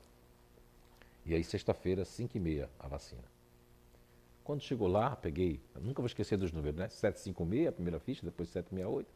[1.26, 3.22] E aí, sexta-feira, 5 e meia, a vacina.
[4.48, 6.88] Quando chegou lá, peguei, nunca vou esquecer dos números, né?
[6.88, 9.06] 756, a primeira ficha, depois 768.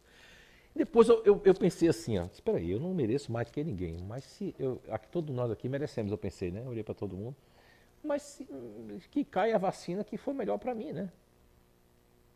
[0.75, 3.64] E depois eu, eu, eu, pensei assim, ó, espera aí, eu não mereço mais que
[3.64, 6.61] ninguém, mas se eu, aqui, todos nós aqui merecemos, eu pensei, né?
[6.61, 7.35] Eu olhei para todo mundo,
[8.05, 8.47] mas se,
[9.11, 11.11] que caia a vacina que for melhor para mim, né?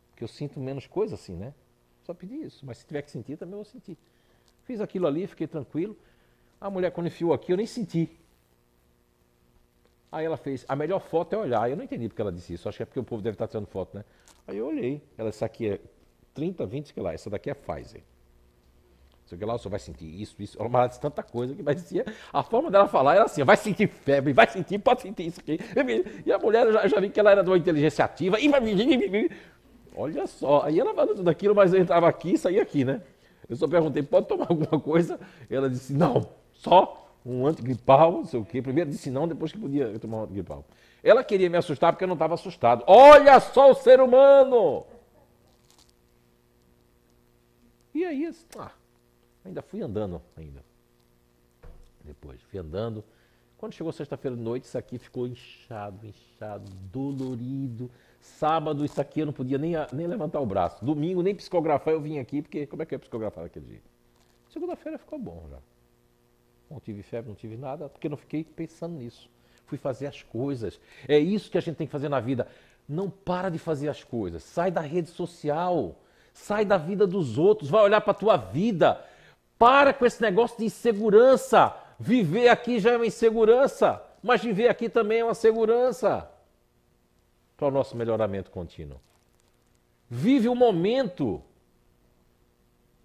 [0.09, 1.53] Porque eu sinto menos coisa assim, né?
[2.01, 2.65] Só pedi isso.
[2.65, 3.95] Mas se tiver que sentir, também eu vou sentir.
[4.63, 5.95] Fiz aquilo ali, fiquei tranquilo.
[6.59, 8.09] A mulher, quando enfiou aqui, eu nem senti.
[10.11, 11.69] Aí ela fez, a melhor foto é olhar.
[11.69, 13.47] Eu não entendi porque ela disse isso, acho que é porque o povo deve estar
[13.47, 14.05] tirando foto, né?
[14.47, 15.01] Aí eu olhei.
[15.17, 15.79] Ela, essa aqui é
[16.33, 18.01] 30, 20, sei lá, essa daqui é Pfizer.
[19.27, 20.57] Sei que lá, você vai sentir isso, isso.
[20.57, 22.05] Ela disse tanta coisa que vai dizer.
[22.31, 25.59] A forma dela falar era assim: vai sentir febre, vai sentir, pode sentir isso aqui.
[26.25, 28.39] E a mulher, eu já, já vi que ela era de uma inteligência ativa.
[28.39, 28.47] E
[29.93, 30.63] Olha só.
[30.63, 33.01] Aí ela falou tudo aquilo, mas eu entrava aqui e saía aqui, né?
[33.49, 35.19] Eu só perguntei: pode tomar alguma coisa?
[35.49, 38.61] Ela disse: não, só um antigripal, não sei o quê.
[38.61, 40.65] Primeiro disse não, depois que podia tomar um antigripal.
[41.03, 42.83] Ela queria me assustar porque eu não estava assustado.
[42.87, 44.85] Olha só o ser humano!
[47.93, 48.71] E aí, ah,
[49.43, 50.63] ainda fui andando ainda.
[52.03, 53.03] Depois, fui andando.
[53.57, 57.89] Quando chegou sexta-feira de noite, isso aqui ficou inchado, inchado, dolorido.
[58.21, 60.85] Sábado, isso aqui eu não podia nem, nem levantar o braço.
[60.85, 63.81] Domingo, nem psicografar, eu vim aqui, porque como é que eu ia psicografar naquele dia?
[64.49, 65.57] Segunda-feira ficou bom já.
[66.69, 69.29] Não tive febre, não tive nada, porque não fiquei pensando nisso.
[69.65, 70.79] Fui fazer as coisas.
[71.07, 72.47] É isso que a gente tem que fazer na vida.
[72.87, 74.43] Não para de fazer as coisas.
[74.43, 75.95] Sai da rede social.
[76.33, 77.69] Sai da vida dos outros.
[77.69, 79.03] Vai olhar para a tua vida.
[79.57, 81.75] Para com esse negócio de insegurança.
[81.99, 84.01] Viver aqui já é uma insegurança.
[84.23, 86.29] Mas viver aqui também é uma segurança
[87.57, 88.99] para o nosso melhoramento contínuo.
[90.09, 91.43] Vive o momento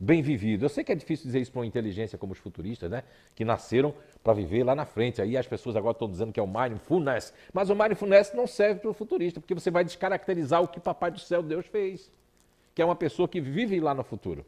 [0.02, 0.64] bem vivido.
[0.64, 3.04] Eu sei que é difícil dizer isso para uma inteligência como os futuristas, né?
[3.36, 5.22] Que nasceram para viver lá na frente.
[5.22, 7.32] Aí as pessoas agora estão dizendo que é o mindfulness.
[7.52, 11.12] Mas o mindfulness não serve para o futurista, porque você vai descaracterizar o que Papai
[11.12, 12.10] do Céu Deus fez.
[12.74, 14.44] Que é uma pessoa que vive lá no futuro.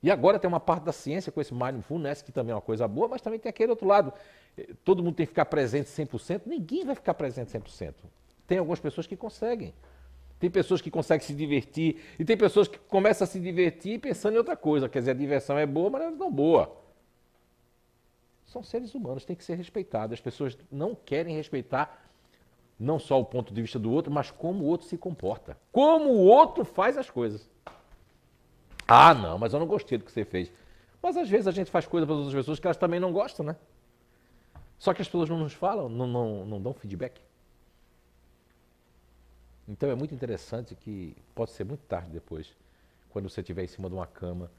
[0.00, 2.86] E agora tem uma parte da ciência com esse mindfulness, que também é uma coisa
[2.86, 4.12] boa, mas também tem aquele outro lado.
[4.84, 6.42] Todo mundo tem que ficar presente 100%.
[6.46, 7.94] Ninguém vai ficar presente 100%.
[8.46, 9.72] Tem algumas pessoas que conseguem.
[10.42, 14.34] Tem pessoas que conseguem se divertir e tem pessoas que começam a se divertir pensando
[14.34, 14.88] em outra coisa.
[14.88, 16.76] Quer dizer, a diversão é boa, mas não é boa.
[18.44, 20.14] São seres humanos, tem que ser respeitados.
[20.14, 22.10] As pessoas não querem respeitar
[22.76, 25.56] não só o ponto de vista do outro, mas como o outro se comporta.
[25.70, 27.48] Como o outro faz as coisas.
[28.88, 30.50] Ah, não, mas eu não gostei do que você fez.
[31.00, 33.46] Mas às vezes a gente faz coisas para outras pessoas que elas também não gostam,
[33.46, 33.54] né?
[34.76, 37.20] Só que as pessoas não nos falam, não, não, não dão feedback.
[39.68, 42.54] Então é muito interessante que pode ser muito tarde depois,
[43.10, 44.50] quando você estiver em cima de uma cama,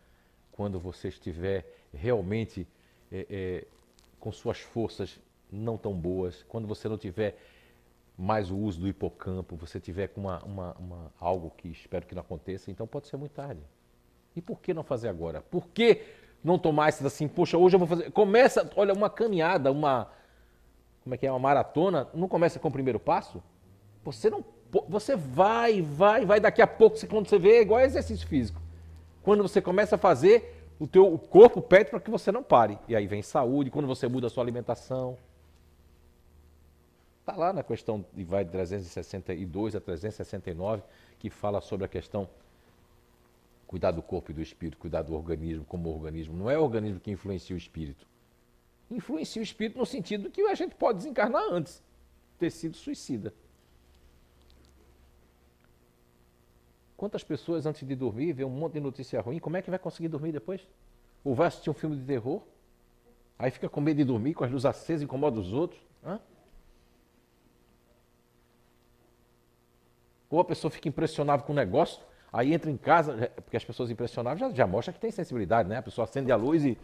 [0.52, 2.68] quando você estiver realmente
[3.12, 3.66] é, é,
[4.20, 5.20] com suas forças
[5.52, 7.38] não tão boas, quando você não tiver
[8.18, 12.16] mais o uso do hipocampo, você tiver com uma, uma, uma, algo que espero que
[12.16, 13.62] não aconteça, então pode ser muito tarde.
[14.36, 15.42] E por que não fazer agora?
[15.42, 16.02] Por que
[16.44, 18.12] não tomar isso assim, poxa, hoje eu vou fazer.
[18.12, 20.12] Começa, olha, uma caminhada, uma.
[21.04, 21.32] Como é que é?
[21.32, 23.42] Uma maratona, não começa com o primeiro passo?
[24.04, 24.44] Você não
[24.88, 28.62] você vai, vai, vai, daqui a pouco, quando você vê, é igual exercício físico.
[29.22, 32.78] Quando você começa a fazer, o teu corpo pede para que você não pare.
[32.88, 35.18] E aí vem saúde, quando você muda a sua alimentação.
[37.20, 40.84] Está lá na questão de vai de 362 a 369,
[41.20, 42.28] que fala sobre a questão
[43.66, 46.36] cuidar do corpo e do espírito, cuidar do organismo como organismo.
[46.36, 48.06] Não é o organismo que influencia o espírito.
[48.92, 51.82] Influencia o espírito no sentido que a gente pode desencarnar antes,
[52.38, 53.34] ter sido suicida.
[57.04, 59.78] Quantas pessoas antes de dormir vê um monte de notícia ruim, como é que vai
[59.78, 60.66] conseguir dormir depois?
[61.22, 62.42] Ou vai assistir um filme de terror?
[63.38, 65.82] Aí fica com medo de dormir, com as luzes acesas, incomoda os outros.
[66.02, 66.18] Hã?
[70.30, 73.92] Ou a pessoa fica impressionada com o negócio, aí entra em casa, porque as pessoas
[73.92, 75.80] impressionáveis já, já mostram que tem sensibilidade, né?
[75.80, 76.78] A pessoa acende a luz e.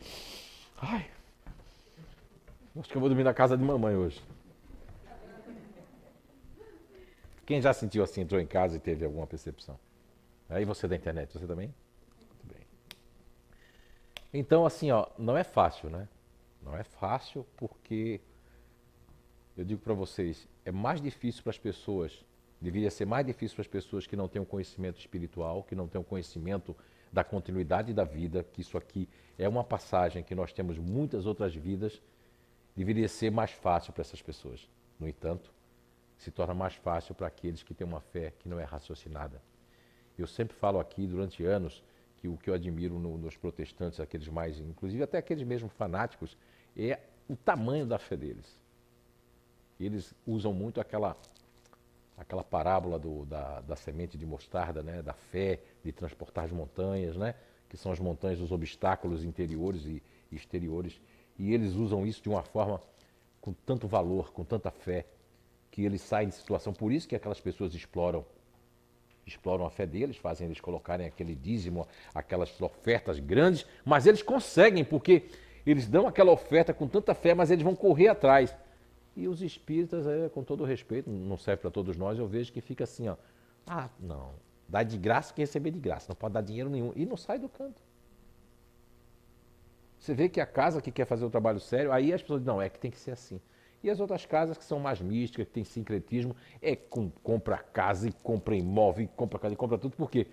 [0.82, 1.10] Ai!
[2.78, 4.22] Acho que eu vou dormir na casa de mamãe hoje.
[7.46, 9.80] Quem já sentiu assim, entrou em casa e teve alguma percepção?
[10.50, 11.74] Aí você da internet, você também?
[12.28, 12.66] Muito bem.
[14.34, 16.08] Então, assim, ó, não é fácil, né?
[16.62, 18.20] Não é fácil porque
[19.56, 22.26] eu digo para vocês, é mais difícil para as pessoas,
[22.60, 25.88] deveria ser mais difícil para as pessoas que não têm um conhecimento espiritual, que não
[25.88, 26.76] têm um conhecimento
[27.12, 31.54] da continuidade da vida, que isso aqui é uma passagem que nós temos muitas outras
[31.56, 32.02] vidas,
[32.76, 34.68] deveria ser mais fácil para essas pessoas.
[35.00, 35.54] No entanto,
[36.18, 39.42] se torna mais fácil para aqueles que têm uma fé que não é raciocinada.
[40.22, 41.84] Eu sempre falo aqui durante anos
[42.18, 46.38] que o que eu admiro no, nos protestantes, aqueles mais, inclusive até aqueles mesmos fanáticos,
[46.76, 48.60] é o tamanho da fé deles.
[49.80, 51.16] Eles usam muito aquela
[52.18, 57.16] aquela parábola do, da, da semente de mostarda, né, da fé de transportar as montanhas,
[57.16, 57.34] né,
[57.70, 61.00] que são as montanhas dos obstáculos interiores e exteriores,
[61.38, 62.82] e eles usam isso de uma forma
[63.40, 65.06] com tanto valor, com tanta fé,
[65.72, 66.74] que eles saem de situação.
[66.74, 68.26] Por isso que aquelas pessoas exploram
[69.30, 74.84] exploram a fé deles, fazem eles colocarem aquele dízimo, aquelas ofertas grandes, mas eles conseguem,
[74.84, 75.24] porque
[75.66, 78.56] eles dão aquela oferta com tanta fé, mas eles vão correr atrás.
[79.16, 82.62] E os espíritas, é, com todo respeito, não serve para todos nós, eu vejo que
[82.62, 83.16] fica assim, ó.
[83.68, 84.32] Ah, não.
[84.68, 86.94] Dá de graça quem receber de graça, não pode dar dinheiro nenhum.
[86.96, 87.82] E não sai do canto.
[90.00, 92.54] Você vê que a casa que quer fazer o trabalho sério, aí as pessoas dizem,
[92.54, 93.42] não, é que tem que ser assim.
[93.84, 98.10] E as outras casas que são mais místicas, que têm sincretismo, é com, compra casa
[98.10, 100.28] e compra imóvel, e compra casa e compra tudo, porque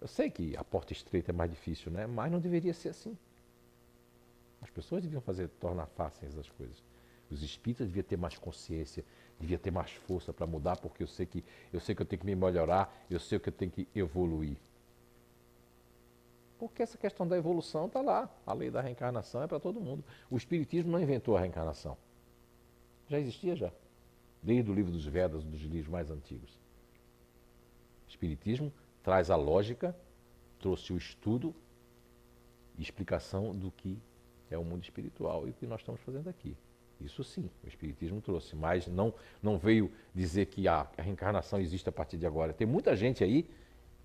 [0.00, 2.06] eu sei que a porta estreita é mais difícil, né?
[2.06, 3.16] Mas não deveria ser assim.
[4.62, 6.82] As pessoas deviam fazer, tornar fáceis as coisas.
[7.30, 9.04] Os espíritas deviam ter mais consciência,
[9.38, 12.20] deviam ter mais força para mudar, porque eu sei que eu sei que eu tenho
[12.20, 14.56] que me melhorar, eu sei que eu tenho que evoluir.
[16.60, 18.28] Porque essa questão da evolução está lá.
[18.46, 20.04] A lei da reencarnação é para todo mundo.
[20.30, 21.96] O Espiritismo não inventou a reencarnação.
[23.08, 23.72] Já existia já.
[24.42, 26.50] Desde o livro dos Vedas, dos livros mais antigos.
[28.06, 28.70] O Espiritismo
[29.02, 29.96] traz a lógica,
[30.58, 31.54] trouxe o estudo
[32.76, 33.98] e explicação do que
[34.50, 36.54] é o mundo espiritual e o que nós estamos fazendo aqui.
[37.00, 41.92] Isso sim, o Espiritismo trouxe, mas não, não veio dizer que a, reencarnação existe a
[41.92, 42.52] partir de agora.
[42.52, 43.48] Tem muita gente aí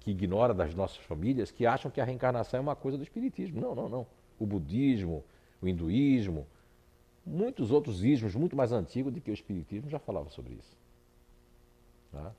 [0.06, 3.60] que ignora das nossas famílias, que acham que a reencarnação é uma coisa do espiritismo.
[3.60, 4.08] Não, não, não.
[4.38, 5.24] O budismo,
[5.60, 6.46] o hinduísmo,
[7.26, 10.78] muitos outros ismos muito mais antigos do que o espiritismo já falavam sobre isso.
[12.12, 12.32] Tá?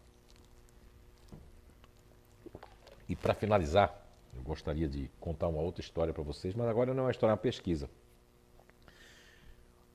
[3.09, 4.01] E para finalizar,
[4.37, 7.33] eu gostaria de contar uma outra história para vocês, mas agora não é uma história,
[7.33, 7.91] é uma pesquisa.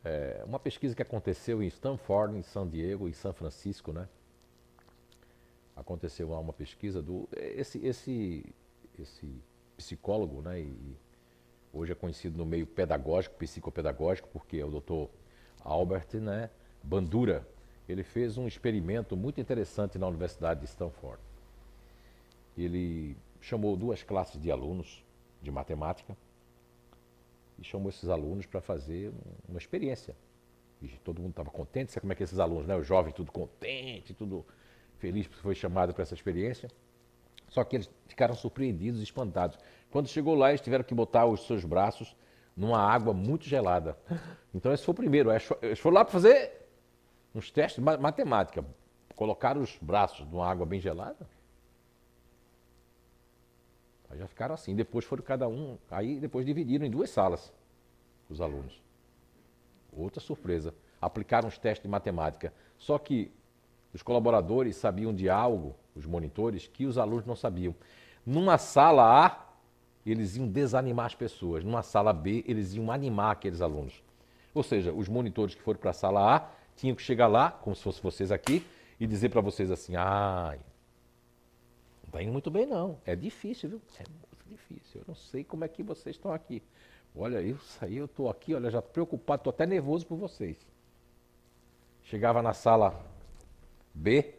[0.03, 4.09] É uma pesquisa que aconteceu em Stanford, em San Diego, em São Francisco, né?
[5.82, 8.46] Aconteceu uma pesquisa do esse esse
[8.98, 9.42] esse
[9.76, 10.62] psicólogo, né?
[10.62, 10.98] E
[11.74, 15.12] hoje é conhecido no meio pedagógico, psicopedagógico, porque é o Dr.
[15.64, 16.50] Albert, né?
[16.84, 17.48] Bandura.
[17.90, 21.22] Ele fez um experimento muito interessante na Universidade de Stanford.
[22.58, 25.04] Ele chamou duas classes de alunos
[25.42, 26.16] de matemática
[27.58, 29.12] e chamou esses alunos para fazer
[29.50, 30.16] uma experiência.
[30.82, 32.76] E todo mundo estava contente, sabe como é que esses alunos, né?
[32.76, 34.46] Os jovens tudo contente, tudo
[35.02, 36.70] feliz porque foi chamado para essa experiência.
[37.49, 39.58] Só que eles ficaram surpreendidos, espantados.
[39.89, 42.16] Quando chegou lá, eles tiveram que botar os seus braços
[42.56, 43.97] numa água muito gelada.
[44.54, 45.30] Então, esse foi o primeiro.
[45.62, 46.68] Eles foram lá para fazer
[47.34, 48.64] uns testes de matemática.
[49.16, 51.28] Colocaram os braços numa água bem gelada.
[54.10, 54.76] Aí já ficaram assim.
[54.76, 55.78] Depois foram cada um.
[55.89, 57.52] Aí depois dividiram em duas salas
[58.30, 58.82] os alunos.
[59.91, 60.74] Outra surpresa.
[61.02, 62.54] Aplicaram os testes de matemática.
[62.78, 63.32] Só que
[63.94, 67.76] os colaboradores sabiam de algo, os monitores, que os alunos não sabiam.
[68.26, 69.52] Numa sala A,
[70.06, 71.64] eles iam desanimar as pessoas.
[71.64, 74.02] Numa sala B, eles iam animar aqueles alunos.
[74.54, 77.76] Ou seja, os monitores que foram para a sala A tinham que chegar lá, como
[77.76, 78.66] se fosse vocês aqui,
[79.00, 80.58] e dizer para vocês assim: ai,
[82.02, 82.98] não está indo muito bem não.
[83.06, 83.82] É difícil, viu?
[84.00, 85.02] É muito difícil.
[85.02, 86.62] Eu não sei como é que vocês estão aqui.
[87.16, 90.58] Olha, isso aí eu estou aqui, olha, já preocupado, estou até nervoso por vocês.
[92.04, 93.00] Chegava na sala
[93.94, 94.34] B.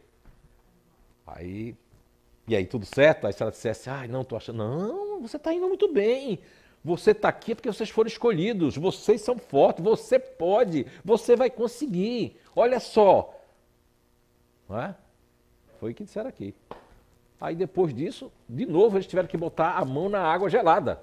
[1.26, 1.76] Aí,
[2.46, 3.26] e aí tudo certo?
[3.26, 6.40] Aí se ela dissesse, ai, não, tô achando, não, você está indo muito bem.
[6.84, 12.36] Você está aqui porque vocês foram escolhidos, vocês são fortes, você pode, você vai conseguir.
[12.56, 13.38] Olha só.
[14.68, 14.96] Não é?
[15.78, 16.54] Foi o que disseram aqui.
[17.40, 21.00] Aí depois disso, de novo, eles tiveram que botar a mão na água gelada.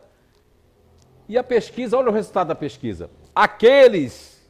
[1.27, 3.09] E a pesquisa, olha o resultado da pesquisa.
[3.33, 4.41] Aqueles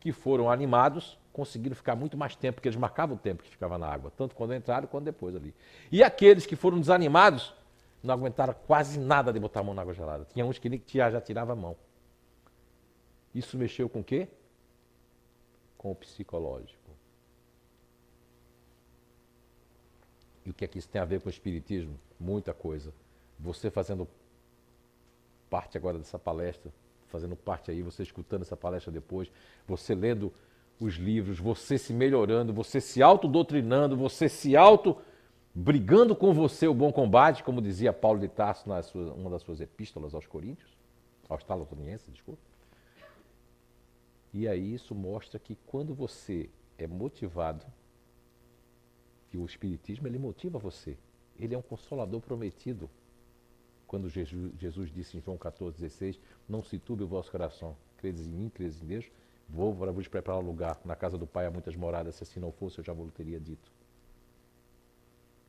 [0.00, 3.78] que foram animados conseguiram ficar muito mais tempo, porque eles marcavam o tempo que ficava
[3.78, 5.54] na água, tanto quando entraram quanto depois ali.
[5.90, 7.54] E aqueles que foram desanimados
[8.02, 10.24] não aguentaram quase nada de botar a mão na água gelada.
[10.24, 11.76] Tinha uns que já tirava a mão.
[13.32, 14.26] Isso mexeu com o quê?
[15.76, 16.90] Com o psicológico.
[20.44, 21.96] E o que é que isso tem a ver com o espiritismo?
[22.18, 22.92] Muita coisa.
[23.38, 24.08] Você fazendo
[25.48, 26.72] parte agora dessa palestra,
[27.06, 29.30] fazendo parte aí, você escutando essa palestra depois,
[29.68, 30.32] você lendo
[30.80, 34.96] os livros, você se melhorando, você se autodoutrinando, você se auto
[35.54, 39.42] brigando com você o bom combate, como dizia Paulo de Tarso na sua, uma das
[39.42, 40.76] suas epístolas aos Coríntios,
[41.28, 42.40] aos Talotonienses, desculpa.
[44.32, 47.66] E aí isso mostra que quando você é motivado,
[49.30, 50.96] que o Espiritismo ele motiva você,
[51.38, 52.88] ele é um consolador prometido.
[53.86, 56.18] Quando Jesus, Jesus disse em João 14,16,
[56.48, 59.10] não se turbe o vosso coração, credes em mim, credes em Deus,
[59.48, 60.78] Vou para vos preparar lugar.
[60.84, 62.16] Na casa do Pai há muitas moradas.
[62.16, 63.72] Se assim não fosse, eu já vos teria dito.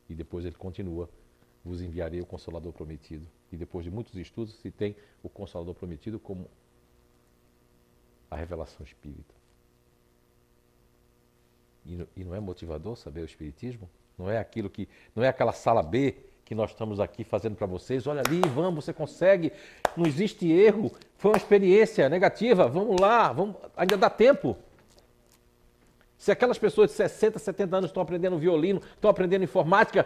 [0.08, 1.08] E depois ele continua:
[1.64, 3.26] Vos enviarei o Consolador prometido.
[3.52, 6.48] E depois de muitos estudos, se tem o Consolador prometido como
[8.30, 9.34] a revelação espírita.
[11.84, 13.88] E não é motivador saber o Espiritismo?
[14.16, 14.88] Não é aquilo que.
[15.14, 16.14] Não é aquela sala B
[16.50, 18.08] que nós estamos aqui fazendo para vocês.
[18.08, 19.52] Olha ali, vamos, você consegue.
[19.96, 20.90] Não existe erro.
[21.16, 22.66] Foi uma experiência negativa.
[22.66, 24.56] Vamos lá, vamos, ainda dá tempo.
[26.18, 30.04] Se aquelas pessoas de 60, 70 anos estão aprendendo violino, estão aprendendo informática,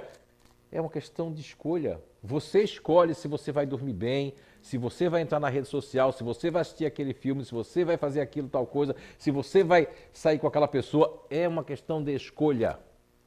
[0.70, 1.99] é uma questão de escolha.
[2.22, 6.22] Você escolhe se você vai dormir bem, se você vai entrar na rede social, se
[6.22, 9.88] você vai assistir aquele filme, se você vai fazer aquilo, tal coisa, se você vai
[10.12, 11.24] sair com aquela pessoa.
[11.30, 12.78] É uma questão de escolha.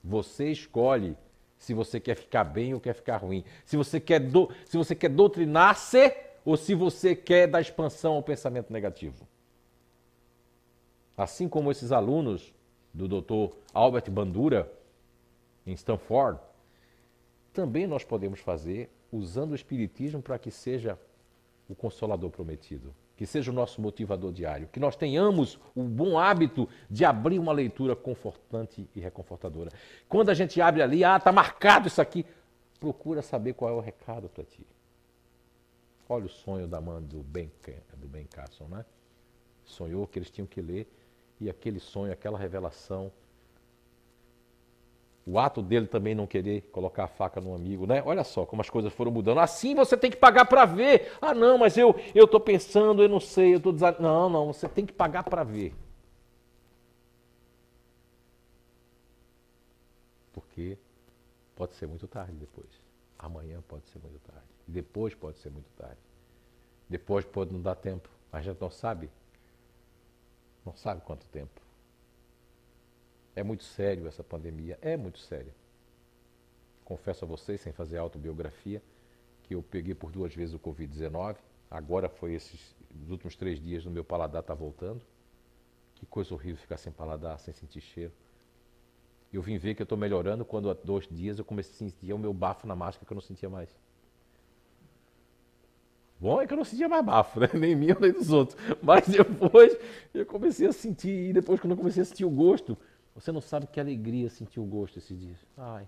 [0.03, 1.17] Você escolhe
[1.57, 3.43] se você quer ficar bem ou quer ficar ruim.
[3.65, 6.13] Se você quer, do, se você quer doutrinar-se
[6.45, 9.27] ou se você quer dar expansão ao pensamento negativo.
[11.15, 12.53] Assim como esses alunos
[12.93, 13.55] do Dr.
[13.73, 14.71] Albert Bandura,
[15.65, 16.39] em Stanford,
[17.51, 20.97] também nós podemos fazer usando o Espiritismo para que seja
[21.67, 26.69] o Consolador prometido, que seja o nosso motivador diário, que nós tenhamos o bom hábito
[26.87, 29.71] de abrir uma leitura confortante e reconfortadora.
[30.07, 32.23] Quando a gente abre ali, ah, está marcado isso aqui,
[32.79, 34.65] procura saber qual é o recado para ti.
[36.07, 37.51] Olha o sonho da mãe do Ben,
[37.97, 38.85] do ben Carson, né?
[39.65, 40.87] Sonhou que eles tinham que ler
[41.41, 43.11] e aquele sonho, aquela revelação
[45.27, 48.01] o ato dele também não querer colocar a faca no amigo, né?
[48.05, 49.39] Olha só como as coisas foram mudando.
[49.39, 51.11] Assim você tem que pagar para ver.
[51.21, 53.97] Ah, não, mas eu eu tô pensando, eu não sei, eu tô desan...
[53.99, 55.75] Não, não, você tem que pagar para ver.
[60.31, 60.77] Porque
[61.57, 62.69] pode ser muito tarde depois.
[63.19, 64.47] Amanhã pode ser muito tarde.
[64.65, 65.99] Depois pode ser muito tarde.
[66.87, 68.09] Depois pode não dar tempo.
[68.31, 69.09] A gente não sabe.
[70.65, 71.66] Não sabe quanto tempo.
[73.37, 75.53] É muito sério essa pandemia, é muito sério.
[76.83, 78.81] Confesso a vocês, sem fazer autobiografia,
[79.43, 81.35] que eu peguei por duas vezes o Covid-19.
[81.69, 85.03] Agora foi esses os últimos três dias no meu paladar está voltando.
[85.93, 88.11] Que coisa horrível ficar sem paladar, sem sentir cheiro.
[89.31, 92.13] Eu vim ver que eu estou melhorando quando há dois dias eu comecei a sentir
[92.13, 93.69] o meu bafo na máscara que eu não sentia mais.
[96.19, 97.49] Bom é que eu não sentia mais bafo, né?
[97.53, 98.59] nem meu nem dos outros.
[98.81, 99.77] Mas depois
[100.11, 102.75] eu comecei a sentir, e depois quando eu comecei a sentir o gosto,
[103.17, 105.39] você não sabe que alegria sentir o gosto esses dias.
[105.57, 105.87] Ai,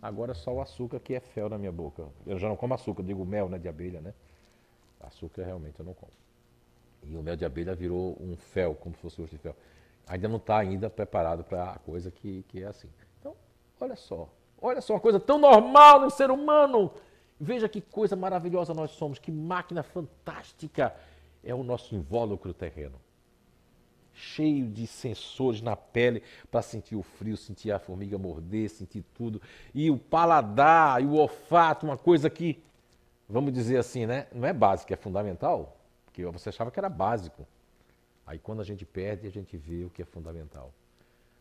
[0.00, 2.06] agora só o açúcar que é fel na minha boca.
[2.24, 4.14] Eu já não como açúcar, digo mel né, de abelha, né?
[5.00, 6.12] Açúcar realmente eu não como.
[7.02, 9.56] E o mel de abelha virou um fel, como se fosse gosto de fel.
[10.06, 12.88] Ainda não está ainda preparado para a coisa que, que é assim.
[13.18, 13.34] Então,
[13.80, 14.28] olha só.
[14.62, 16.92] Olha só, uma coisa tão normal no ser humano.
[17.40, 20.94] Veja que coisa maravilhosa nós somos, que máquina fantástica
[21.42, 23.00] é o nosso invólucro terreno
[24.20, 29.40] cheio de sensores na pele para sentir o frio, sentir a formiga morder, sentir tudo.
[29.74, 32.62] E o paladar e o olfato, uma coisa que,
[33.28, 34.26] vamos dizer assim, né?
[34.32, 37.46] Não é básico, é fundamental, porque você achava que era básico.
[38.26, 40.72] Aí quando a gente perde, a gente vê o que é fundamental.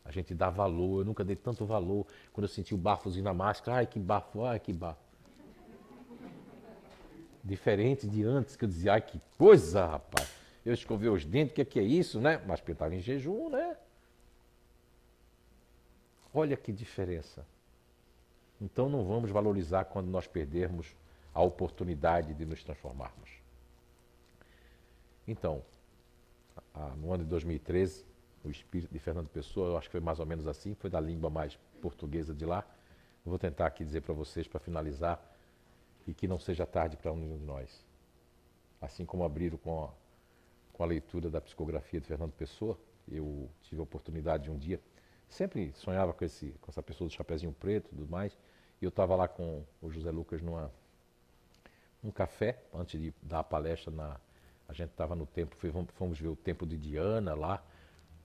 [0.05, 3.33] A gente dá valor, eu nunca dei tanto valor quando eu senti o bafozinho na
[3.33, 3.77] máscara.
[3.77, 4.99] Ai, que bafo, ai, que bafo.
[7.43, 11.55] Diferente de antes, que eu dizia, ai, que coisa, rapaz eu escovei os dentes, o
[11.55, 12.41] que, é que é isso, né?
[12.45, 13.77] Mas porque estava em jejum, né?
[16.33, 17.45] Olha que diferença.
[18.61, 20.95] Então não vamos valorizar quando nós perdermos
[21.33, 23.29] a oportunidade de nos transformarmos.
[25.27, 25.63] Então,
[26.97, 28.05] no ano de 2013,
[28.43, 30.99] o espírito de Fernando Pessoa, eu acho que foi mais ou menos assim, foi da
[30.99, 32.65] língua mais portuguesa de lá.
[33.23, 35.23] vou tentar aqui dizer para vocês, para finalizar,
[36.07, 37.85] e que não seja tarde para um de nós.
[38.81, 39.89] Assim como abriram com a
[40.79, 42.79] com a leitura da psicografia de Fernando Pessoa.
[43.05, 44.79] Eu tive a oportunidade de um dia,
[45.27, 48.31] sempre sonhava com, esse, com essa pessoa do Chapeuzinho Preto e tudo mais,
[48.81, 50.71] e eu estava lá com o José Lucas numa
[52.01, 54.17] um café, antes de dar a palestra, na,
[54.69, 55.53] a gente estava no tempo,
[55.95, 57.61] fomos ver o templo de Diana lá,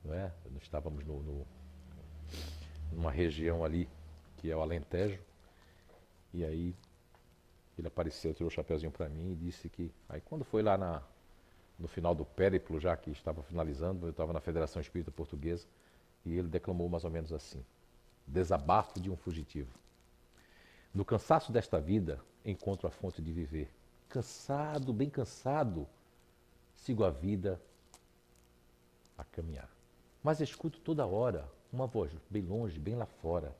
[0.04, 0.32] não é?
[0.52, 1.46] nós estávamos no, no,
[2.92, 3.88] numa região ali
[4.36, 5.20] que é o Alentejo,
[6.32, 6.72] e aí
[7.76, 9.90] ele apareceu, tirou o chapeuzinho para mim e disse que.
[10.08, 11.02] Aí quando foi lá na,
[11.78, 15.66] no final do périplo, já que estava finalizando, eu estava na Federação Espírita Portuguesa,
[16.24, 17.64] e ele declamou mais ou menos assim:
[18.26, 19.78] Desabafo de um fugitivo.
[20.94, 23.68] No cansaço desta vida, encontro a fonte de viver.
[24.08, 25.88] Cansado, bem cansado,
[26.74, 27.60] sigo a vida
[29.18, 29.68] a caminhar.
[30.22, 33.54] Mas escuto toda hora uma voz bem longe, bem lá fora.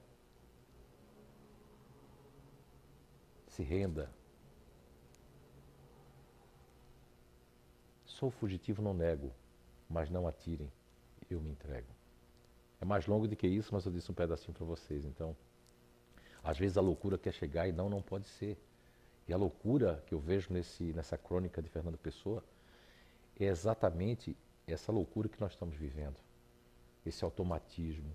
[3.49, 4.11] Se renda,
[8.15, 9.33] Sou fugitivo, não nego,
[9.91, 10.71] mas não atirem,
[11.29, 11.89] eu me entrego.
[12.81, 15.05] É mais longo do que isso, mas eu disse um pedacinho para vocês.
[15.05, 15.37] Então,
[16.43, 18.57] às vezes a loucura quer chegar e não, não pode ser.
[19.27, 22.45] E a loucura que eu vejo nesse, nessa crônica de Fernando Pessoa
[23.39, 26.21] é exatamente essa loucura que nós estamos vivendo.
[27.05, 28.13] Esse automatismo,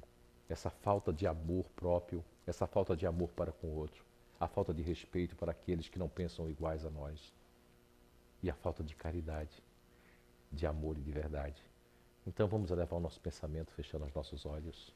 [0.47, 4.05] essa falta de amor próprio, essa falta de amor para com o outro,
[4.39, 7.33] a falta de respeito para aqueles que não pensam iguais a nós
[8.41, 9.61] e a falta de caridade,
[10.51, 11.63] de amor e de verdade.
[12.25, 14.93] Então vamos elevar o nosso pensamento fechando os nossos olhos.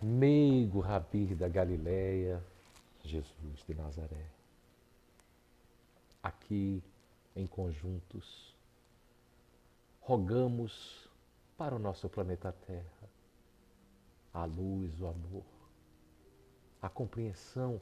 [0.00, 2.42] Meigo Rabi da Galileia,
[3.04, 4.26] Jesus de Nazaré.
[6.22, 6.82] Aqui
[7.36, 8.54] em conjuntos,
[10.00, 11.08] rogamos
[11.56, 13.00] para o nosso planeta Terra
[14.32, 15.44] a luz, o amor,
[16.80, 17.80] a compreensão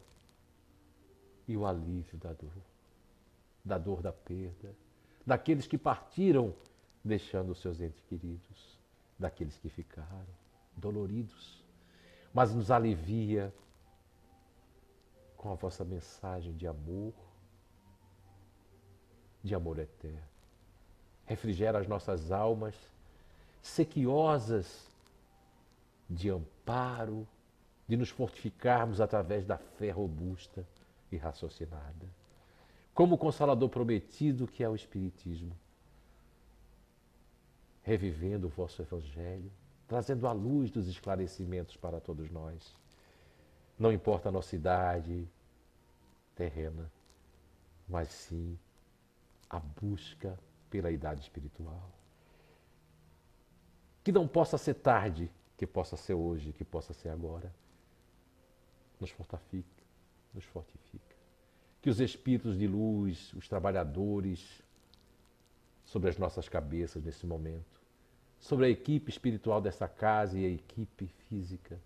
[1.47, 2.53] e o alívio da dor,
[3.69, 4.75] da dor da perda,
[5.25, 6.55] daqueles que partiram
[7.05, 8.79] deixando os seus entes queridos,
[9.19, 10.27] daqueles que ficaram
[10.77, 11.62] doloridos,
[12.33, 13.53] mas nos alivia
[15.37, 17.14] com a vossa mensagem de amor,
[19.45, 20.27] de amor eterno.
[21.27, 22.75] Refrigera as nossas almas
[23.61, 24.89] sequiosas
[26.09, 27.29] de amparo,
[27.87, 30.66] de nos fortificarmos através da fé robusta
[31.12, 32.07] e raciocinada.
[32.99, 35.57] Como o consolador prometido que é o Espiritismo,
[37.80, 39.53] revivendo o vosso Evangelho,
[39.86, 42.74] trazendo a luz dos esclarecimentos para todos nós.
[43.78, 45.28] Não importa a nossa idade
[46.34, 46.90] terrena,
[47.88, 48.59] mas sim
[49.49, 50.36] a busca
[50.68, 51.88] pela idade espiritual.
[54.03, 57.55] Que não possa ser tarde, que possa ser hoje, que possa ser agora.
[58.99, 59.84] Nos fortifica,
[60.34, 61.18] nos fortifica.
[61.81, 64.62] Que os espíritos de luz, os trabalhadores
[65.85, 67.81] sobre as nossas cabeças nesse momento,
[68.39, 71.81] sobre a equipe espiritual dessa casa e a equipe física,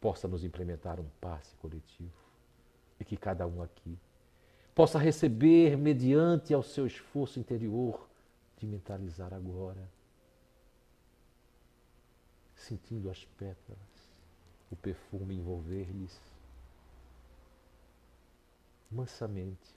[0.00, 2.12] possa nos implementar um passe coletivo
[2.98, 3.98] e que cada um aqui
[4.74, 8.08] possa receber mediante ao seu esforço interior
[8.56, 9.88] de mentalizar agora
[12.54, 13.78] sentindo as pétalas,
[14.70, 16.20] o perfume envolver-lhes
[18.90, 19.74] mansamente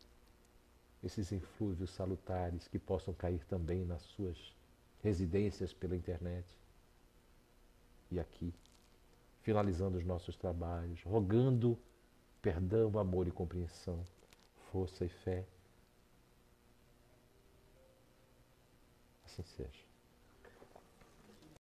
[1.04, 4.56] esses inflúvios salutares que possam cair também nas suas
[5.02, 6.48] residências pela internet.
[8.10, 8.54] E aqui,
[9.42, 11.78] finalizando os nossos trabalhos, rogando
[12.42, 14.04] perdão, amor e compreensão,
[14.72, 15.46] força e fé.
[19.26, 19.93] Assim seja.